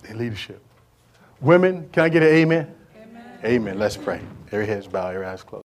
[0.10, 0.60] And leadership.
[1.40, 2.74] Women, can I get an amen?
[2.96, 3.40] Amen.
[3.46, 3.78] Amen.
[3.78, 4.22] Let's pray.
[4.52, 5.66] Every head's bowed, every eyes closed.